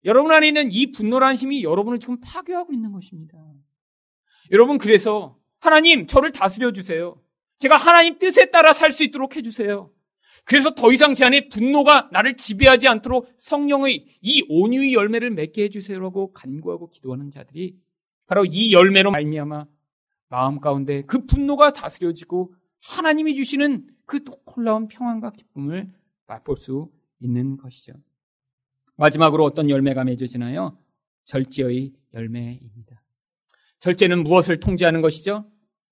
[0.07, 3.36] 여러분 안에 있는 이 분노라는 힘이 여러분을 지금 파괴하고 있는 것입니다.
[4.52, 7.20] 여러분, 그래서 하나님, 저를 다스려 주세요.
[7.59, 9.90] 제가 하나님 뜻에 따라 살 수 있도록 해주세요.
[10.44, 16.32] 그래서 더 이상 제 안에 분노가 나를 지배하지 않도록 성령의 이 온유의 열매를 맺게 해주세요라고
[16.32, 17.76] 간구하고 기도하는 자들이
[18.26, 19.66] 바로 이 열매로 말미암아
[20.28, 24.22] 마음 가운데 그 분노가 다스려지고 하나님이 주시는 그
[24.54, 25.90] 놀라운 평안과 기쁨을
[26.28, 27.94] 맛볼 수 있는 것이죠.
[28.97, 30.78] 마지막으로 어떤 열매가 맺어지나요?
[31.24, 33.03] 절제의 열매입니다.
[33.78, 35.44] 절제는 무엇을 통제하는 것이죠?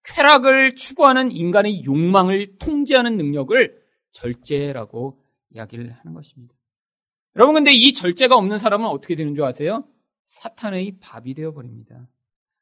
[0.05, 3.83] 쾌락을 추구하는 인간의 욕망을 통제하는 능력을
[4.13, 6.55] 절제라고 이야기를 하는 것입니다.
[7.37, 9.89] 여러분, 근데 이 절제가 없는 사람은 어떻게 되는 줄 아세요?
[10.27, 12.09] 사탄의 밥이 되어 버립니다.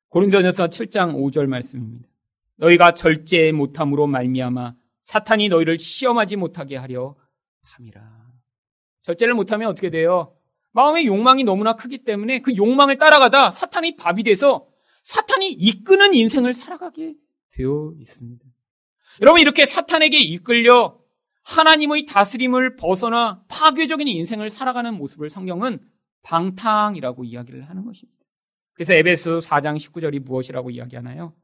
[0.09, 2.09] 고린도전서 7장 5절 말씀입니다.
[2.57, 7.17] 너희가 절제 못함으로 말미암아 사탄이 너희를 시험하지 못하게 하려
[7.63, 8.22] 함이라.
[9.03, 10.35] 절제를 못하면 어떻게 돼요?
[10.73, 14.67] 마음의 욕망이 너무나 크기 때문에 그 욕망을 따라가다 사탄이 밥이 돼서
[15.05, 17.15] 사탄이 이끄는 인생을 살아가게
[17.51, 18.45] 되어 있습니다.
[19.21, 20.99] 여러분 이렇게 사탄에게 이끌려
[21.45, 25.81] 하나님의 다스림을 벗어나 파괴적인 인생을 살아가는 모습을 성경은
[26.23, 28.23] 방탕이라고 이야기를 하는 것입니다.
[28.75, 31.35] 그래서 에베소 4장 19절이 무엇이라고 이야기하나요?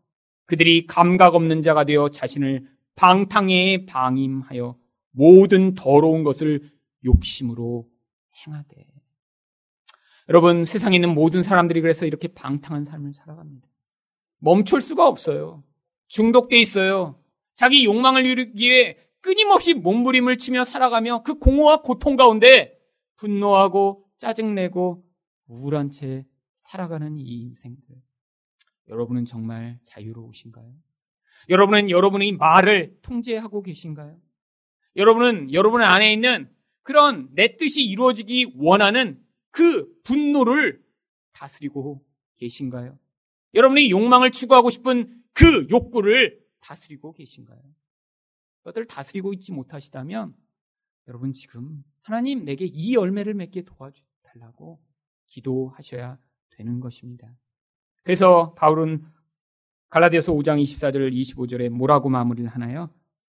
[0.46, 4.76] 그들이 감각 없는 자가 되어 자신을 방탕에 방임하여
[5.10, 6.70] 모든 더러운 것을
[7.08, 7.88] 욕심으로
[8.46, 8.86] 행하되.
[10.28, 13.66] 여러분, 세상에 있는 모든 사람들이 그래서 이렇게 방탕한 삶을 살아갑니다.
[14.38, 15.64] 멈출 수가 없어요.
[16.08, 17.20] 중독돼 있어요.
[17.54, 22.78] 자기 욕망을 이루기 위해 끊임없이 몸부림을 치며 살아가며 그 공허와 고통 가운데
[23.16, 25.04] 분노하고 짜증내고
[25.48, 27.96] 우울한 채 살아가는 이 인생들.
[28.88, 30.72] 여러분은 정말 자유로우신가요?
[31.48, 34.16] 여러분은 여러분의 말을 통제하고 계신가요?
[34.96, 36.50] 여러분은 여러분 안에 있는
[36.88, 40.82] 그런 내 뜻이 이루어지기 원하는 그 분노를
[41.32, 42.02] 다스리고
[42.36, 42.98] 계신가요?
[43.52, 47.60] 여러분이 욕망을 추구하고 싶은 그 욕구를 다스리고 계신가요?
[48.60, 50.34] 그것을 다스리고 있지 못하시다면
[51.08, 54.80] 여러분 지금 하나님 내게 이 열매를 맺게 도와달라고
[55.26, 56.18] 기도하셔야
[56.48, 57.36] 되는 것입니다.
[58.02, 59.04] 그래서 바울은
[59.90, 62.88] 갈라디아서 5장 24절 25절에 뭐라고 마무리를 하나요?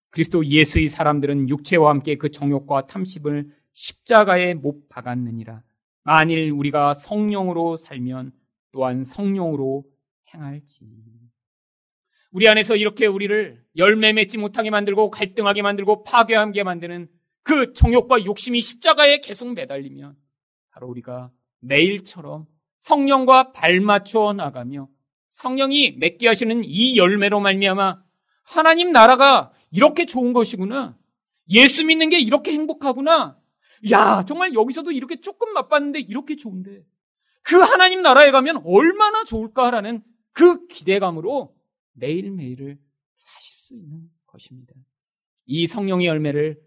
[0.09, 5.61] 그리스도 예수의 사람들은 육체와 함께 그 정욕과 탐심을 십자가에 못 박았느니라.
[6.03, 8.31] 만일 우리가 성령으로 살면
[8.71, 9.85] 또한 성령으로
[10.33, 10.85] 행할지.
[12.31, 17.07] 우리 안에서 이렇게 우리를 열매 맺지 못하게 만들고 갈등하게 만들고 파괴하게 만드는
[17.43, 20.15] 그 정욕과 욕심이 십자가에 계속 매달리면
[20.71, 21.31] 바로 우리가
[21.61, 22.45] 매일처럼
[22.79, 24.87] 성령과 발맞추어 나가며
[25.29, 28.01] 성령이 맺게 하시는 이 열매로 말미암아
[28.43, 30.97] 하나님 나라가 이렇게 좋은 것이구나.
[31.49, 33.39] 예수 믿는 게 이렇게 행복하구나.
[33.91, 36.85] 야, 정말 여기서도 이렇게 조금 맛봤는데 이렇게 좋은데.
[37.41, 40.03] 그 하나님 나라에 가면 얼마나 좋을까라는
[40.33, 41.55] 그 기대감으로
[41.93, 42.77] 매일매일을
[43.15, 44.73] 사실 수 있는 것입니다.
[45.45, 46.61] 이 성령의 열매를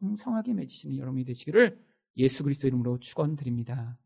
[0.00, 1.78] 풍성하게 맺으시는 여러분이 되시기를
[2.16, 3.96] 예수 그리스도 이름으로 축원드립니다.